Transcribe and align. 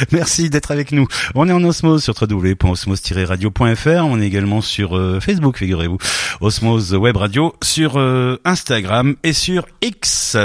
Merci 0.12 0.50
d'être 0.50 0.70
avec 0.70 0.92
nous. 0.92 1.06
On 1.34 1.48
est 1.48 1.52
en 1.52 1.64
osmose 1.64 2.02
sur 2.02 2.14
www.osmose-radio.fr. 2.20 4.04
On 4.04 4.20
est 4.20 4.26
également 4.26 4.60
sur 4.60 4.96
euh, 4.96 5.20
Facebook, 5.20 5.58
figurez-vous. 5.58 5.98
Osmose 6.40 6.94
Web 6.94 7.16
Radio, 7.16 7.54
sur 7.62 7.96
euh, 7.96 8.40
Instagram 8.44 9.16
et 9.22 9.32
sur 9.32 9.66
X. 9.82 10.36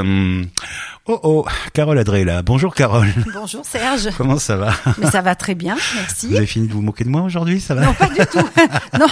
Oh 1.07 1.19
oh, 1.21 1.45
Carole 1.73 1.99
Adré 1.99 2.23
là. 2.25 2.41
Bonjour 2.41 2.73
Carole. 2.73 3.13
Bonjour 3.35 3.63
Serge. 3.63 4.09
Comment 4.17 4.39
ça 4.39 4.55
va? 4.57 4.73
Mais 4.97 5.11
ça 5.11 5.21
va 5.21 5.35
très 5.35 5.53
bien, 5.53 5.77
merci. 5.95 6.29
Vous 6.29 6.35
avez 6.35 6.47
fini 6.47 6.67
de 6.67 6.73
vous 6.73 6.81
moquer 6.81 7.03
de 7.03 7.09
moi 7.09 7.21
aujourd'hui, 7.21 7.61
ça 7.61 7.75
va? 7.75 7.85
Non, 7.85 7.93
pas 7.93 8.07
du 8.07 8.25
tout. 8.25 8.39
non, 8.99 9.05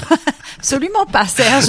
absolument 0.58 1.05
pas 1.05 1.27
Serge. 1.27 1.68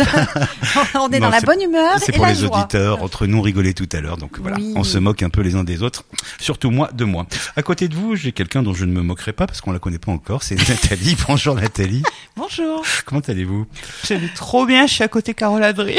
On 0.94 1.10
est 1.10 1.20
Non, 1.20 1.26
dans 1.26 1.30
la 1.30 1.42
bonne 1.42 1.60
humeur 1.60 1.98
C'est 1.98 2.12
pour 2.12 2.24
la 2.24 2.32
les 2.32 2.38
joie. 2.40 2.56
auditeurs, 2.60 3.02
entre 3.02 3.26
nous 3.26 3.36
on 3.36 3.42
rigolait 3.42 3.74
tout 3.74 3.88
à 3.92 4.00
l'heure, 4.00 4.16
donc 4.16 4.38
voilà, 4.38 4.56
Oui. 4.56 4.72
on 4.76 4.82
se 4.82 4.96
moque 4.96 5.22
un 5.22 5.28
peu 5.28 5.42
les 5.42 5.56
uns 5.56 5.64
des 5.64 5.82
autres, 5.82 6.04
surtout 6.40 6.70
moi 6.70 6.88
de 6.94 7.04
moi. 7.04 7.26
À 7.56 7.62
côté 7.62 7.88
de 7.88 7.94
vous, 7.94 8.16
j'ai 8.16 8.32
quelqu'un 8.32 8.62
dont 8.62 8.72
je 8.72 8.86
ne 8.86 8.92
me 8.92 9.02
moquerai 9.02 9.34
pas 9.34 9.46
parce 9.46 9.60
qu'on 9.60 9.72
la 9.72 9.78
connaît 9.78 9.98
pas 9.98 10.12
encore, 10.12 10.42
c'est 10.42 10.54
Nathalie. 10.70 11.18
Bonjour 11.28 11.54
Nathalie, 11.54 12.02
Bonjour. 12.34 12.82
comment 13.04 13.20
allez-vous? 13.28 13.66
Je 14.08 14.14
vais 14.14 14.28
trop 14.34 14.64
bien, 14.64 14.86
je 14.86 14.94
suis 14.94 15.04
à 15.04 15.08
côté 15.08 15.34
Carole 15.34 15.62
Adré. 15.64 15.98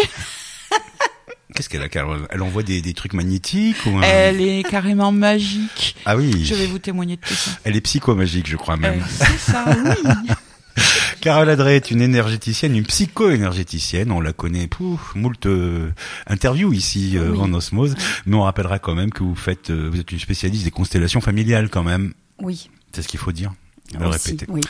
Qu'est-ce 1.55 1.69
qu'elle 1.69 1.81
a 1.81 1.89
Carole? 1.89 2.27
Elle 2.29 2.41
envoie 2.41 2.63
des, 2.63 2.81
des 2.81 2.93
trucs 2.93 3.13
magnétiques 3.13 3.77
ou 3.85 3.97
un... 3.97 4.01
Elle 4.01 4.41
est 4.41 4.63
carrément 4.69 5.11
magique. 5.13 5.95
Ah 6.05 6.17
oui, 6.17 6.43
Je 6.45 6.53
vais 6.53 6.67
vous 6.67 6.79
témoigner 6.79 7.15
de 7.15 7.21
tout 7.21 7.33
ça. 7.33 7.51
elle 7.63 7.75
est 7.77 7.81
psychomagique 7.81 8.47
je 8.47 8.57
crois 8.57 8.75
même. 8.77 8.99
Euh, 8.99 9.25
c'est 9.25 9.51
ça, 9.51 9.65
oui. 9.69 10.29
Carole 11.21 11.49
Adré 11.49 11.77
est 11.77 11.89
une 11.89 12.01
énergéticienne, 12.01 12.75
une 12.75 12.83
psycho-énergéticienne. 12.85 14.11
On 14.11 14.19
la 14.19 14.33
connaît 14.33 14.67
pour 14.67 14.99
moult 15.15 15.45
euh, 15.45 15.89
interviews 16.27 16.73
ici 16.73 17.13
euh, 17.17 17.31
Oui. 17.31 17.39
en 17.39 17.53
osmose, 17.53 17.95
mais 18.25 18.35
on 18.35 18.41
rappellera 18.43 18.77
quand 18.77 18.93
même 18.93 19.11
que 19.11 19.23
vous 19.23 19.33
faites, 19.35 19.69
euh, 19.69 19.89
vous 19.91 19.99
êtes 19.99 20.11
une 20.11 20.19
spécialiste 20.19 20.65
des 20.65 20.71
constellations 20.71 21.21
familiales 21.21 21.69
quand 21.69 21.83
même. 21.83 22.13
Oui. 22.41 22.69
C'est 22.91 23.01
ce 23.01 23.07
qu'il 23.07 23.19
faut 23.19 23.31
dire. 23.31 23.53
Aussi, 23.99 24.31
répéter. 24.31 24.45
Oui. 24.49 24.61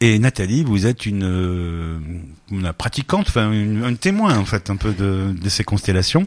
Et 0.00 0.18
Nathalie, 0.18 0.64
vous 0.64 0.86
êtes 0.86 1.06
une, 1.06 1.22
euh, 1.24 1.98
une 2.50 2.72
pratiquante, 2.72 3.26
enfin 3.28 3.50
une, 3.52 3.84
un 3.84 3.94
témoin 3.94 4.36
en 4.36 4.44
fait 4.44 4.70
un 4.70 4.76
peu 4.76 4.92
de, 4.92 5.34
de 5.40 5.48
ces 5.48 5.64
constellations, 5.64 6.26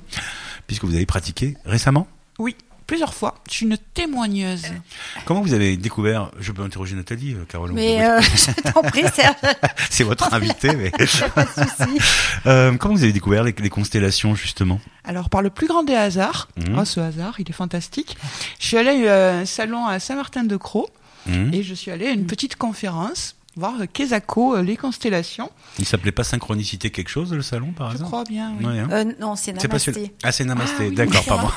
puisque 0.67 0.86
vous 0.86 0.95
avez 0.95 1.05
pratiqué 1.05 1.58
récemment. 1.66 2.08
Oui, 2.39 2.55
plusieurs 2.88 3.14
fois. 3.14 3.36
Je 3.49 3.53
suis 3.55 3.66
une 3.66 3.77
témoigneuse. 3.94 4.64
Comment 5.25 5.41
vous 5.41 5.53
avez 5.53 5.75
découvert 5.77 6.31
Je 6.39 6.52
peux 6.53 6.64
interroger 6.64 6.95
Nathalie, 6.95 7.33
euh, 7.36 7.44
Carole. 7.47 7.73
Mais 7.73 8.03
euh, 8.03 8.22
je 8.22 8.71
t'en 8.71 8.81
prie 8.83 9.03
Serge, 9.14 9.36
c'est 9.89 10.05
votre 10.05 10.33
invité. 10.33 10.73
Mais 10.75 10.89
pas 11.36 11.44
de 11.45 11.49
souci. 11.49 11.99
Euh, 12.47 12.75
comment 12.77 12.95
vous 12.95 13.03
avez 13.03 13.14
découvert 13.14 13.44
les, 13.44 13.53
les 13.59 13.69
constellations 13.69 14.33
justement? 14.33 14.80
Alors, 15.03 15.30
par 15.30 15.42
le 15.42 15.49
plus 15.49 15.67
grand 15.67 15.83
des 15.83 15.94
hasards, 15.95 16.47
Mhm. 16.58 16.80
oh, 16.80 16.86
ce 16.86 16.99
hasard, 16.99 17.36
il 17.39 17.49
est 17.49 17.53
fantastique. 17.53 18.16
Je 18.59 18.66
suis 18.67 18.77
allée 18.77 19.08
à 19.08 19.39
un 19.39 19.45
salon 19.45 19.86
à 19.86 19.99
Saint-Martin-de-Croix 19.99 20.86
Hmm 21.28 21.53
et 21.53 21.64
je 21.64 21.73
suis 21.73 21.92
allée 21.92 22.08
à 22.08 22.12
une 22.12 22.25
petite 22.28 22.56
conférence 22.56 23.36
voir 23.56 23.75
Kesako, 23.92 24.56
euh, 24.56 24.62
les 24.62 24.78
constellations. 24.78 25.52
Il 25.80 25.86
s'appelait 25.86 26.11
pas 26.11 26.23
Synchronicité 26.23 26.92
quelque 26.92 27.09
chose 27.09 27.34
le 27.34 27.42
salon 27.42 27.72
par 27.72 27.89
Je 27.89 27.95
exemple 27.95 28.09
crois 28.09 28.23
bien, 28.23 28.53
oui. 28.59 28.66
Ouais, 28.66 28.80
hein. 28.80 28.88
Euh, 28.92 29.14
non, 29.20 29.36
c'est 29.36 29.53
pas 29.53 29.67
Namasté. 29.67 30.14
Ah 30.23 30.31
c'est 30.31 30.45
Namasté. 30.45 30.76
Ah 30.80 30.84
oui, 30.89 30.95
D'accord, 30.95 31.23
c'est 31.23 31.30
pardon. 31.30 31.50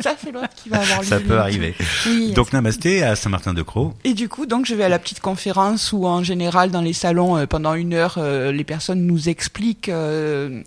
Ça, 0.00 0.14
c'est 0.22 0.32
l'autre 0.32 0.48
qui 0.56 0.68
va 0.68 0.80
avoir 0.80 1.00
lieu. 1.00 1.06
Ça 1.06 1.20
peut 1.20 1.38
arriver. 1.38 1.74
Oui. 2.06 2.32
Donc 2.32 2.52
Namasté 2.52 3.02
à 3.02 3.16
Saint-Martin-de-Croix. 3.16 3.94
Et 4.04 4.14
du 4.14 4.28
coup, 4.28 4.46
donc, 4.46 4.66
je 4.66 4.74
vais 4.74 4.84
à 4.84 4.88
la 4.88 4.98
petite 4.98 5.20
conférence 5.20 5.92
où, 5.92 6.06
en 6.06 6.22
général, 6.22 6.70
dans 6.70 6.80
les 6.80 6.92
salons, 6.92 7.36
euh, 7.36 7.46
pendant 7.46 7.74
une 7.74 7.94
heure, 7.94 8.16
euh, 8.18 8.52
les 8.52 8.64
personnes 8.64 9.06
nous 9.06 9.28
expliquent 9.28 9.88
euh, 9.88 10.62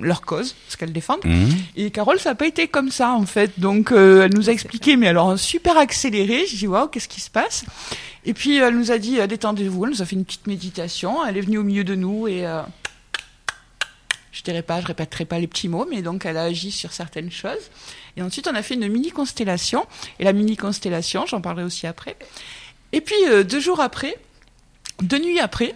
leur 0.00 0.22
cause, 0.22 0.54
ce 0.68 0.76
qu'elles 0.76 0.92
défendent. 0.92 1.24
Hmm. 1.24 1.48
Et 1.76 1.90
Carole, 1.90 2.18
ça 2.18 2.30
n'a 2.30 2.34
pas 2.34 2.46
été 2.46 2.68
comme 2.68 2.90
ça, 2.90 3.12
en 3.12 3.26
fait. 3.26 3.52
Donc, 3.58 3.92
elle 3.92 4.34
nous 4.34 4.48
a 4.48 4.52
expliqué, 4.52 4.96
mais 4.96 5.08
alors, 5.08 5.38
super 5.38 5.78
accéléré. 5.78 6.46
Je 6.46 6.56
dis, 6.56 6.66
waouh, 6.66 6.88
qu'est-ce 6.88 7.08
qui 7.08 7.20
se 7.20 7.30
passe? 7.30 7.64
Et 8.24 8.34
puis, 8.34 8.56
elle 8.56 8.76
nous 8.76 8.90
a 8.90 8.98
dit, 8.98 9.18
détendez-vous. 9.26 9.84
Elle 9.84 9.90
nous 9.90 10.02
a 10.02 10.04
fait 10.04 10.16
une 10.16 10.24
petite 10.24 10.46
méditation. 10.46 11.24
Elle 11.24 11.36
est 11.36 11.42
venue 11.42 11.58
au 11.58 11.64
milieu 11.64 11.84
de 11.84 11.94
nous 11.94 12.28
et... 12.28 12.44
je 14.36 14.42
dirais 14.42 14.60
pas, 14.60 14.82
je 14.82 14.86
répéterai 14.86 15.24
pas 15.24 15.38
les 15.38 15.46
petits 15.46 15.66
mots, 15.66 15.86
mais 15.90 16.02
donc 16.02 16.26
elle 16.26 16.36
a 16.36 16.42
agi 16.42 16.70
sur 16.70 16.92
certaines 16.92 17.30
choses. 17.30 17.70
Et 18.18 18.22
ensuite, 18.22 18.46
on 18.46 18.54
a 18.54 18.62
fait 18.62 18.74
une 18.74 18.86
mini 18.86 19.10
constellation. 19.10 19.86
Et 20.18 20.24
la 20.24 20.34
mini 20.34 20.58
constellation, 20.58 21.24
j'en 21.24 21.40
parlerai 21.40 21.64
aussi 21.64 21.86
après. 21.86 22.16
Et 22.92 23.00
puis 23.00 23.16
euh, 23.28 23.44
deux 23.44 23.60
jours 23.60 23.80
après, 23.80 24.18
deux 25.00 25.18
nuits 25.18 25.40
après, 25.40 25.74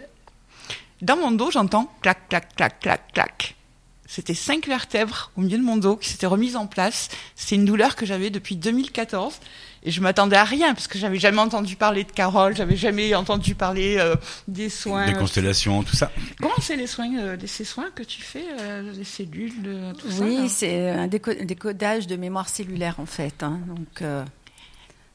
dans 1.00 1.16
mon 1.16 1.31
dos, 1.31 1.50
j'entends 1.50 1.91
clac, 2.03 2.28
clac, 2.28 2.54
clac, 2.54 2.81
clac, 2.81 3.12
clac. 3.15 3.56
C'était 4.04 4.34
cinq 4.34 4.66
vertèbres 4.66 5.31
au 5.38 5.41
milieu 5.41 5.56
de 5.56 5.62
mon 5.62 5.78
dos 5.78 5.97
qui 5.97 6.10
s'étaient 6.10 6.26
remises 6.26 6.56
en 6.56 6.66
place. 6.66 7.09
C'est 7.37 7.54
une 7.54 7.65
douleur 7.65 7.97
que 7.97 8.04
j'avais 8.04 8.28
depuis 8.28 8.56
2014 8.56 9.41
et 9.82 9.91
je 9.91 10.00
m'attendais 10.00 10.36
à 10.36 10.44
rien 10.44 10.74
parce 10.74 10.88
que 10.88 10.98
j'avais 10.98 11.18
jamais 11.18 11.38
entendu 11.41 11.76
parler 11.76 12.04
de 12.04 12.12
Carole, 12.12 12.54
j'avais 12.56 12.76
jamais 12.76 13.14
entendu 13.14 13.54
parler 13.54 13.96
euh, 13.98 14.14
des 14.48 14.68
soins. 14.68 15.06
Des 15.06 15.14
constellations, 15.14 15.82
tout 15.82 15.96
ça. 15.96 16.10
Comment 16.41 16.54
c'est 16.60 16.76
les 16.76 16.86
soins, 16.86 17.10
euh, 17.18 17.36
ces 17.46 17.64
soins 17.64 17.90
que 17.94 18.02
tu 18.02 18.20
fais, 18.20 18.44
euh, 18.60 18.92
les 18.92 19.04
cellules, 19.04 19.52
le- 19.62 19.92
tout 19.94 20.10
ça 20.10 20.20
là 20.24 20.26
Oui, 20.26 20.48
c'est 20.48 20.90
un 20.90 21.06
déco- 21.06 21.44
décodage 21.44 22.06
de 22.06 22.16
mémoire 22.16 22.48
cellulaire 22.48 22.96
en 22.98 23.06
fait. 23.06 23.42
hein. 23.42 23.58
Donc, 23.69 24.02
euh, 24.02 24.24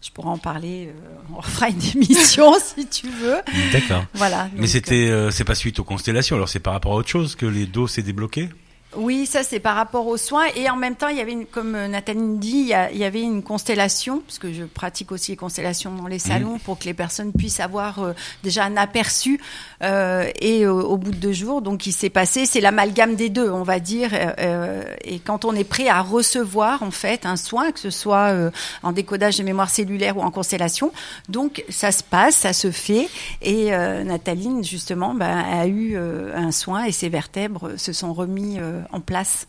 je 0.01 0.11
pourrais 0.11 0.29
en 0.29 0.37
parler. 0.37 0.87
euh, 0.89 1.35
on 1.35 1.41
fera 1.41 1.69
une 1.69 1.81
émission 1.95 2.53
si 2.59 2.87
tu 2.87 3.07
veux. 3.09 3.37
D'accord. 3.71 4.05
Voilà. 4.13 4.49
Mais 4.55 4.67
c'était, 4.67 5.09
euh, 5.09 5.31
c'est 5.31 5.43
pas 5.45 5.55
suite 5.55 5.79
aux 5.79 5.83
constellations. 5.83 6.35
Alors 6.35 6.49
c'est 6.49 6.59
par 6.59 6.73
rapport 6.73 6.93
à 6.93 6.95
autre 6.95 7.09
chose 7.09 7.35
que 7.35 7.45
les 7.45 7.65
dos 7.65 7.87
s'est 7.87 8.03
débloqué? 8.03 8.49
Oui, 8.97 9.25
ça 9.25 9.43
c'est 9.43 9.59
par 9.59 9.75
rapport 9.75 10.07
aux 10.07 10.17
soins. 10.17 10.45
Et 10.55 10.69
en 10.69 10.75
même 10.75 10.95
temps 10.95 11.07
il 11.09 11.17
y 11.17 11.21
avait 11.21 11.31
une, 11.33 11.45
comme 11.45 11.75
euh, 11.75 11.87
Nathalie 11.87 12.37
dit, 12.37 12.51
il 12.59 12.67
y, 12.67 12.73
a- 12.73 12.91
il 12.91 12.97
y 12.97 13.03
avait 13.03 13.21
une 13.21 13.43
constellation 13.43 14.19
parce 14.25 14.39
que 14.39 14.53
je 14.53 14.63
pratique 14.63 15.11
aussi 15.11 15.31
les 15.31 15.37
constellations 15.37 15.93
dans 15.93 16.07
les 16.07 16.19
salons 16.19 16.59
pour 16.59 16.79
que 16.79 16.85
les 16.85 16.93
personnes 16.93 17.31
puissent 17.33 17.59
avoir 17.59 17.99
euh, 17.99 18.13
déjà 18.43 18.63
un 18.63 18.77
aperçu 18.77 19.39
euh, 19.81 20.29
et 20.39 20.63
euh, 20.65 20.71
au 20.71 20.97
bout 20.97 21.11
de 21.11 21.17
deux 21.17 21.33
jours. 21.33 21.61
Donc 21.61 21.85
il 21.87 21.91
s'est 21.93 22.09
passé 22.09 22.45
c'est 22.45 22.61
l'amalgame 22.61 23.15
des 23.15 23.29
deux 23.29 23.49
on 23.49 23.63
va 23.63 23.79
dire 23.79 24.11
euh, 24.13 24.83
et 25.03 25.19
quand 25.19 25.45
on 25.45 25.53
est 25.55 25.63
prêt 25.63 25.87
à 25.87 26.01
recevoir 26.01 26.83
en 26.83 26.91
fait 26.91 27.25
un 27.25 27.35
soin 27.35 27.71
que 27.71 27.79
ce 27.79 27.89
soit 27.89 28.31
euh, 28.31 28.51
en 28.83 28.91
décodage 28.91 29.37
de 29.37 29.43
mémoire 29.43 29.69
cellulaire 29.69 30.17
ou 30.17 30.21
en 30.21 30.31
constellation. 30.31 30.91
Donc 31.29 31.63
ça 31.69 31.91
se 31.91 32.03
passe 32.03 32.35
ça 32.35 32.53
se 32.53 32.71
fait 32.71 33.09
et 33.41 33.73
euh, 33.73 34.03
Nathalie 34.03 34.63
justement 34.63 35.13
ben, 35.13 35.37
a 35.37 35.67
eu 35.67 35.97
un 35.97 36.51
soin 36.51 36.83
et 36.85 36.91
ses 36.91 37.09
vertèbres 37.09 37.71
se 37.77 37.91
sont 37.93 38.13
remis 38.13 38.57
euh, 38.59 38.81
en 38.91 38.99
place 39.01 39.47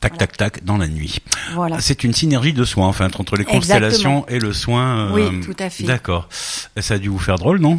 Tac, 0.00 0.12
Voilà. 0.12 0.26
tac, 0.26 0.36
tac, 0.36 0.64
dans 0.64 0.76
la 0.76 0.88
nuit. 0.88 1.20
voilà 1.54 1.80
C'est 1.80 2.02
une 2.04 2.12
synergie 2.12 2.52
de 2.52 2.64
soins, 2.64 2.88
enfin, 2.88 3.06
entre 3.18 3.36
les 3.36 3.44
constellations 3.44 4.26
et 4.28 4.38
le 4.38 4.52
soin. 4.52 5.08
euh, 5.08 5.12
Oui, 5.12 5.40
tout 5.40 5.54
à 5.58 5.70
fait. 5.70 5.84
D'accord. 5.84 6.28
Ça 6.30 6.94
a 6.94 6.98
dû 6.98 7.08
vous 7.08 7.18
faire 7.18 7.36
drôle, 7.36 7.60
non? 7.60 7.78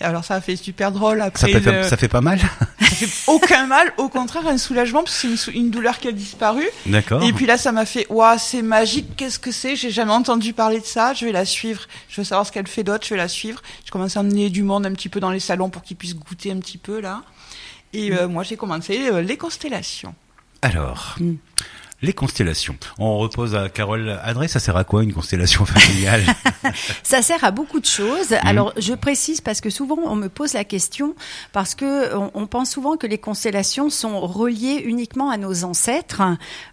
Alors 0.00 0.24
ça 0.24 0.34
a 0.34 0.40
fait 0.40 0.56
super 0.56 0.90
drôle 0.90 1.18
ça 1.18 1.24
après. 1.26 1.52
fait, 1.52 1.60
le- 1.60 1.82
ça 1.84 1.96
fait 1.96 2.08
pas 2.08 2.20
mal 2.20 2.40
ça 2.80 2.86
fait 2.88 3.08
aucun 3.30 3.66
mal, 3.66 3.92
au 3.98 4.08
contraire 4.08 4.46
un 4.48 4.58
soulagement 4.58 5.04
parce 5.04 5.20
que 5.22 5.36
c'est 5.36 5.52
une, 5.52 5.70
douleur 5.70 5.98
qui 5.98 6.08
a 6.08 6.12
disparu. 6.12 6.64
D'accord. 6.86 7.22
Et 7.22 7.32
puis 7.32 7.46
là, 7.46 7.56
ça 7.56 7.70
m'a 7.70 7.84
fait, 7.86 8.06
waouh, 8.08 8.36
c'est 8.38 8.62
magique, 8.62 9.14
qu'est-ce 9.16 9.38
que 9.38 9.52
c'est? 9.52 9.76
J'ai 9.76 9.90
jamais 9.90 10.12
entendu 10.12 10.52
parler 10.54 10.80
de 10.80 10.86
ça, 10.86 11.12
je 11.14 11.24
vais 11.26 11.32
la 11.32 11.44
suivre. 11.44 11.82
Je 12.08 12.20
veux 12.20 12.24
savoir 12.24 12.46
ce 12.46 12.50
qu'elle 12.52 12.66
fait 12.66 12.82
d'autre, 12.82 13.04
je 13.04 13.10
vais 13.10 13.16
la 13.20 13.28
suivre. 13.28 13.62
Je 13.84 13.90
commence 13.92 14.16
à 14.16 14.20
emmener 14.20 14.50
du 14.50 14.62
monde 14.64 14.86
un 14.86 14.92
petit 14.92 15.08
peu 15.08 15.20
dans 15.20 15.30
les 15.30 15.40
salons 15.40 15.70
pour 15.70 15.82
qu'ils 15.82 15.96
puissent 15.96 16.16
goûter 16.16 16.50
un 16.50 16.58
petit 16.58 16.78
peu 16.78 17.00
là. 17.00 17.22
Et 17.92 18.12
euh, 18.12 18.26
moi, 18.26 18.42
j'ai 18.42 18.56
commencé 18.56 19.08
euh, 19.12 19.20
les 19.22 19.36
constellations. 19.36 20.14
Alors, 20.62 21.16
Mm. 21.18 21.34
Les 22.02 22.12
constellations. 22.12 22.76
On 22.98 23.18
repose 23.18 23.54
à 23.54 23.68
Carole 23.68 24.18
Adré, 24.22 24.48
ça 24.48 24.58
sert 24.60 24.76
à 24.76 24.84
quoi 24.84 25.02
une 25.02 25.12
constellation 25.12 25.64
familiale? 25.64 26.24
Ça 27.02 27.22
sert 27.22 27.42
à 27.44 27.50
beaucoup 27.50 27.80
de 27.80 27.86
choses. 27.86 28.30
Mhm. 28.30 28.38
Alors, 28.44 28.72
je 28.76 28.94
précise 28.94 29.40
parce 29.40 29.60
que 29.60 29.68
souvent 29.70 29.98
on 30.04 30.14
me 30.16 30.28
pose 30.28 30.52
la 30.54 30.64
question 30.64 31.14
parce 31.52 31.74
que 31.74 32.14
on, 32.16 32.30
on 32.34 32.46
pense 32.46 32.70
souvent 32.70 32.96
que 32.96 33.06
les 33.06 33.18
constellations 33.18 33.90
sont 33.90 34.20
reliées 34.20 34.82
uniquement 34.84 35.30
à 35.30 35.36
nos 35.36 35.64
ancêtres, 35.64 36.22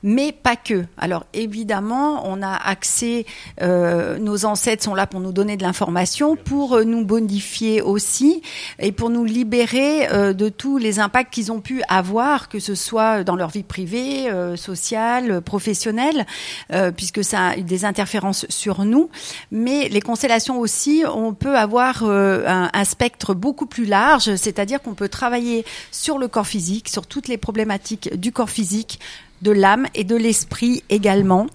mais 0.04 0.32
pas 0.32 0.56
que. 0.56 0.86
Alors, 0.98 1.26
évidemment, 1.34 2.28
on 2.28 2.42
a 2.42 2.54
accès. 2.54 3.26
euh, 3.62 4.18
nos 4.20 4.46
ancêtres 4.46 4.84
sont 4.84 4.96
là 4.96 5.08
pour 5.08 5.20
nous 5.20 5.32
donner 5.32 5.58
de 5.58 5.64
l'information, 5.64 6.36
pour 6.36 6.84
nous 6.86 7.06
bonifier 7.06 7.82
aussi 7.82 8.42
et 8.80 8.92
pour 8.92 9.10
nous 9.10 9.26
libérer 9.26 10.08
euh, 10.12 10.34
de 10.34 10.50
tous 10.50 10.78
les 10.78 11.00
impacts 11.00 11.34
qu'ils 11.34 11.52
ont 11.52 11.62
pu 11.62 11.82
avoir, 11.90 12.50
que 12.50 12.60
ce 12.60 12.76
soit 12.76 13.24
dans 13.24 13.36
leur 13.36 13.50
vie 13.50 13.64
privée, 13.64 14.30
euh, 14.30 14.56
sociale, 14.56 15.19
professionnelle, 15.44 16.26
euh, 16.72 16.92
puisque 16.92 17.24
ça 17.24 17.50
a 17.50 17.56
des 17.58 17.86
interférences 17.86 18.46
sur 18.50 18.86
nous. 18.86 19.10
Mais 19.52 19.90
les 19.90 20.02
constellations 20.02 20.60
aussi, 20.60 21.04
on 21.12 21.34
peut 21.34 21.58
avoir 21.58 22.04
euh, 22.04 22.44
un, 22.48 22.84
spectre 22.84 23.34
beaucoup 23.34 23.66
plus 23.66 23.86
large, 23.86 24.36
c'est-à-dire 24.36 24.82
qu'on 24.82 24.96
peut 24.96 25.10
travailler 25.10 25.66
sur 25.92 26.18
le 26.18 26.28
corps 26.28 26.48
physique, 26.48 26.90
sur 26.90 27.06
toutes 27.06 27.28
les 27.28 27.38
problématiques 27.38 28.16
du 28.18 28.32
corps 28.32 28.50
physique, 28.50 29.00
de 29.42 29.52
l'âme 29.52 29.88
et 29.94 30.04
de 30.04 30.16
l'esprit 30.16 30.84
également. 30.90 31.48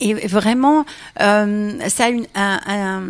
Et 0.00 0.14
vraiment, 0.14 0.86
euh, 1.20 1.78
ça 1.88 2.06
a 2.34 2.72
un, 2.72 3.02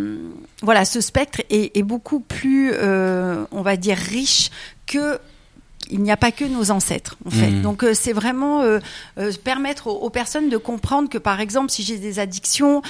voilà, 0.63 0.85
ce 0.85 1.01
spectre 1.01 1.41
est, 1.49 1.77
est 1.77 1.83
beaucoup 1.83 2.21
plus, 2.21 2.73
euh, 2.75 3.45
on 3.53 3.63
va 3.63 3.77
dire, 3.77 3.97
riche 3.97 4.51
que 4.87 5.21
il 5.91 6.01
n'y 6.03 6.11
a 6.11 6.17
pas 6.17 6.33
que 6.33 6.45
nos 6.45 6.71
ancêtres, 6.71 7.17
en 7.25 7.31
fait. 7.31 7.51
Mhm. 7.51 7.63
Donc, 7.63 7.85
euh, 7.85 7.93
c'est 7.95 8.13
vraiment 8.13 8.63
euh, 8.63 8.79
euh, 9.19 9.33
permettre 9.43 9.89
aux, 9.89 9.97
aux 9.97 10.11
personnes 10.11 10.49
de 10.49 10.57
comprendre 10.57 11.09
que, 11.09 11.19
par 11.19 11.41
exemple, 11.41 11.71
si 11.71 11.83
j'ai 11.83 11.99
des 11.99 12.19
addictions, 12.19 12.83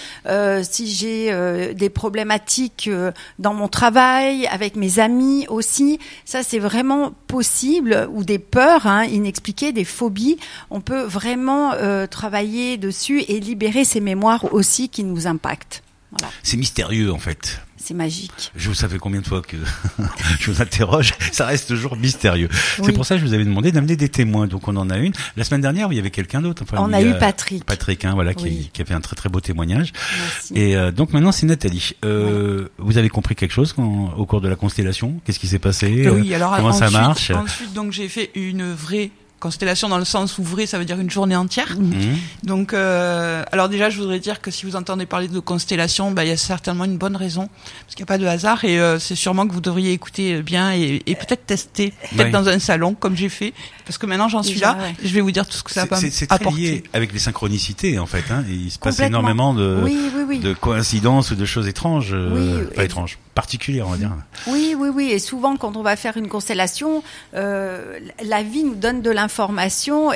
si 0.63 0.87
j'ai 0.87 1.75
des 1.75 1.91
problématiques 1.91 2.91
dans 3.39 3.55
mon 3.55 3.69
travail, 3.69 4.47
avec 4.47 4.77
mes 4.77 4.99
amis 4.99 5.47
aussi, 5.49 5.99
ça, 6.25 6.43
c'est 6.43 6.59
vraiment 6.59 7.13
possible, 7.27 8.09
ou 8.13 8.25
des 8.25 8.39
peurs 8.39 8.87
hein, 8.87 9.05
inexpliquées, 9.05 9.73
des 9.73 9.85
phobies, 9.85 10.39
on 10.71 10.81
peut 10.81 11.03
vraiment 11.03 11.73
travailler 12.11 12.77
dessus 12.77 13.23
et 13.29 13.41
libérer 13.41 13.85
ces 13.85 14.01
mémoires 14.01 14.53
aussi 14.53 14.89
qui 14.89 15.05
nous 15.05 15.27
impactent. 15.27 15.83
Voilà, 16.13 16.33
C'est 16.43 16.57
mystérieux 16.57 17.13
en 17.13 17.19
fait. 17.19 17.61
C'est 17.83 17.95
magique. 17.95 18.53
Je 18.57 18.69
vous 18.69 18.75
savez 18.75 18.99
combien 18.99 19.21
de 19.21 19.27
fois 19.27 19.43
que 19.43 19.57
je 20.41 20.51
vous 20.51 20.63
interroge, 20.63 21.13
ça 21.33 21.47
reste 21.47 21.69
toujours 21.69 21.97
mystérieux. 21.97 22.49
C'est 22.85 22.93
pour 22.93 23.07
ça 23.07 23.15
que 23.17 23.21
je 23.21 23.27
vous 23.27 23.35
avais 23.35 23.45
demandé 23.45 23.73
d'amener 23.73 23.97
des 23.97 24.09
témoins. 24.09 24.47
Donc 24.47 24.69
on 24.69 24.77
en 24.77 24.91
a 24.91 24.99
une. 24.99 25.13
La 25.37 25.45
semaine 25.45 25.61
dernière, 25.61 25.89
il 25.93 25.97
y 25.97 25.99
avait 25.99 26.11
quelqu'un 26.11 26.41
d'autre. 26.43 26.63
Enfin, 26.63 26.79
On 26.81 26.93
a 26.93 27.03
eu 27.03 27.17
Patrick. 27.19 27.65
Patrick, 27.65 28.05
hein, 28.05 28.13
voilà, 28.15 28.35
qui, 28.35 28.45
Oui. 28.45 28.71
qui 28.73 28.83
a 28.83 28.85
fait 28.85 28.95
un 28.95 29.01
très 29.01 29.17
très 29.17 29.29
beau 29.29 29.41
témoignage. 29.41 29.93
Merci. 30.21 30.53
Et 30.55 30.77
euh, 30.77 30.91
donc 30.93 31.13
maintenant 31.13 31.33
c'est 31.33 31.47
Nathalie. 31.47 31.93
Euh, 32.05 32.69
Vous 32.79 32.99
avez 32.99 33.09
compris 33.09 33.35
quelque 33.35 33.53
chose 33.53 33.73
quand- 33.73 34.13
au 34.17 34.27
cours 34.27 34.41
de 34.41 34.49
la 34.49 34.57
constellation? 34.57 35.21
Qu'est-ce 35.25 35.39
qui 35.39 35.49
s'est 35.49 35.59
passé? 35.59 36.07
Euh, 36.07 36.13
oui, 36.21 36.35
alors 36.35 36.55
Comment 36.57 36.73
ça 36.73 36.91
marche? 36.91 37.31
Ensuite, 37.31 37.73
donc 37.73 37.93
j'ai 37.93 38.09
fait 38.09 38.31
une 38.35 38.73
vraie 38.73 39.11
constellation 39.41 39.89
dans 39.89 39.99
le 39.99 40.05
sens 40.05 40.39
où 40.39 40.45
vrai, 40.45 40.67
ça 40.67 40.79
veut 40.79 40.85
dire 40.85 41.01
une 41.01 41.11
journée 41.11 41.35
entière. 41.35 41.77
Mhm. 41.79 42.17
Donc, 42.45 42.73
euh, 42.75 43.43
alors 43.53 43.69
déjà, 43.69 43.91
je 43.91 43.99
voudrais 43.99 44.21
dire 44.21 44.41
que 44.41 44.51
si 44.51 44.67
vous 44.67 44.77
entendez 44.77 45.07
parler 45.07 45.29
de 45.29 45.41
constellation, 45.41 46.11
bah, 46.13 46.25
il 46.25 46.29
y 46.29 46.33
a 46.33 46.37
certainement 46.37 46.85
une 46.85 46.99
bonne 46.99 47.17
raison, 47.17 47.49
parce 47.87 47.95
qu'il 47.97 48.03
n'y 48.05 48.09
a 48.09 48.13
pas 48.15 48.19
de 48.19 48.27
hasard, 48.27 48.65
et 48.65 48.79
euh, 48.79 48.99
c'est 48.99 49.15
sûrement 49.17 49.49
que 49.49 49.53
vous 49.53 49.61
devriez 49.61 49.93
écouter 49.93 50.43
bien 50.43 50.73
et, 50.75 51.03
et 51.07 51.15
peut-être 51.15 51.47
tester, 51.47 51.93
peut-être 52.15 52.31
dans 52.31 52.49
un 52.49 52.59
salon, 52.59 52.95
comme 52.95 53.17
j'ai 53.17 53.29
fait, 53.31 53.53
parce 53.87 53.99
que 53.99 54.07
maintenant 54.07 54.29
j'en 54.29 54.43
suis 54.43 54.61
là, 54.61 54.77
ouais. 54.81 54.95
je 55.03 55.13
vais 55.15 55.21
vous 55.23 55.31
dire 55.33 55.47
tout 55.49 55.57
ce 55.57 55.63
que 55.63 55.73
ça 55.73 55.87
va 55.87 55.97
C'est 55.97 56.11
c'est 56.11 56.27
très 56.27 56.37
apporter. 56.37 56.61
lié 56.61 56.83
avec 56.93 57.13
les 57.13 57.19
synchronicités 57.19 57.99
en 57.99 58.07
fait. 58.07 58.25
Hein. 58.31 58.45
Il 58.49 58.71
se 58.71 58.79
passe 58.79 59.01
énormément 59.01 59.55
de, 59.55 59.81
oui, 59.83 59.99
oui, 60.15 60.23
oui. 60.29 60.39
de 60.39 60.53
coïncidences 60.53 61.31
ou 61.31 61.35
de 61.35 61.45
choses 61.47 61.67
étranges, 61.67 62.11
euh, 62.13 62.67
pas 62.75 62.83
et- 62.83 62.85
étranges, 62.85 63.19
particulières 63.35 63.89
on 63.89 63.93
va 63.93 63.97
dire. 63.97 64.13
Oui, 64.47 64.75
oui, 64.79 64.91
oui. 64.95 65.11
Et 65.11 65.19
souvent, 65.19 65.57
quand 65.57 65.77
on 65.77 65.83
va 65.83 65.97
faire 65.97 66.17
une 66.19 66.29
constellation, 66.29 67.03
euh, 67.35 67.99
la 68.25 68.43
vie 68.43 68.65
nous 68.65 68.75
donne 68.75 69.01
de 69.03 69.11
l'information 69.11 69.30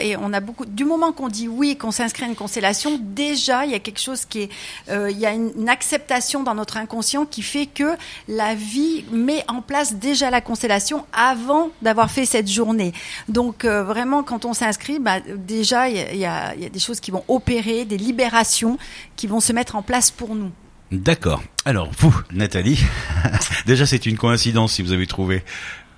et 0.00 0.16
on 0.16 0.32
a 0.32 0.40
beaucoup. 0.40 0.66
Du 0.66 0.84
moment 0.84 1.12
qu'on 1.12 1.28
dit 1.28 1.48
oui, 1.48 1.76
qu'on 1.76 1.90
s'inscrit 1.90 2.24
à 2.24 2.28
une 2.28 2.34
constellation, 2.34 2.98
déjà, 3.00 3.64
il 3.64 3.72
y 3.72 3.74
a 3.74 3.78
quelque 3.78 4.00
chose 4.00 4.24
qui 4.24 4.42
est, 4.42 4.50
euh, 4.90 5.10
il 5.10 5.18
y 5.18 5.26
a 5.26 5.32
une, 5.32 5.68
acceptation 5.68 6.42
dans 6.42 6.54
notre 6.54 6.76
inconscient 6.76 7.24
qui 7.24 7.42
fait 7.42 7.66
que 7.66 7.96
la 8.28 8.54
vie 8.54 9.04
met 9.10 9.44
en 9.48 9.62
place 9.62 9.94
déjà 9.94 10.30
la 10.30 10.40
constellation 10.40 11.06
avant 11.12 11.70
d'avoir 11.82 12.10
fait 12.10 12.26
cette 12.26 12.48
journée. 12.48 12.92
Donc, 13.28 13.64
euh, 13.64 13.82
vraiment, 13.82 14.22
quand 14.22 14.44
on 14.44 14.52
s'inscrit, 14.52 14.98
bah, 14.98 15.20
déjà, 15.20 15.88
il 15.88 15.96
y 15.96 16.26
a- 16.26 16.54
il 16.54 16.62
y 16.62 16.66
a 16.66 16.68
des 16.68 16.78
choses 16.78 17.00
qui 17.00 17.10
vont 17.10 17.24
opérer, 17.28 17.84
des 17.84 17.96
libérations 17.96 18.78
qui 19.16 19.26
vont 19.26 19.40
se 19.40 19.52
mettre 19.52 19.74
en 19.76 19.82
place 19.82 20.10
pour 20.10 20.34
nous. 20.34 20.50
D'accord. 20.92 21.42
Alors 21.64 21.90
vous, 21.98 22.14
Nathalie, 22.32 22.78
déjà 23.66 23.86
c'est 23.86 24.06
une 24.06 24.16
coïncidence 24.18 24.74
si 24.74 24.82
vous 24.82 24.92
avez 24.92 25.06
trouvé 25.06 25.42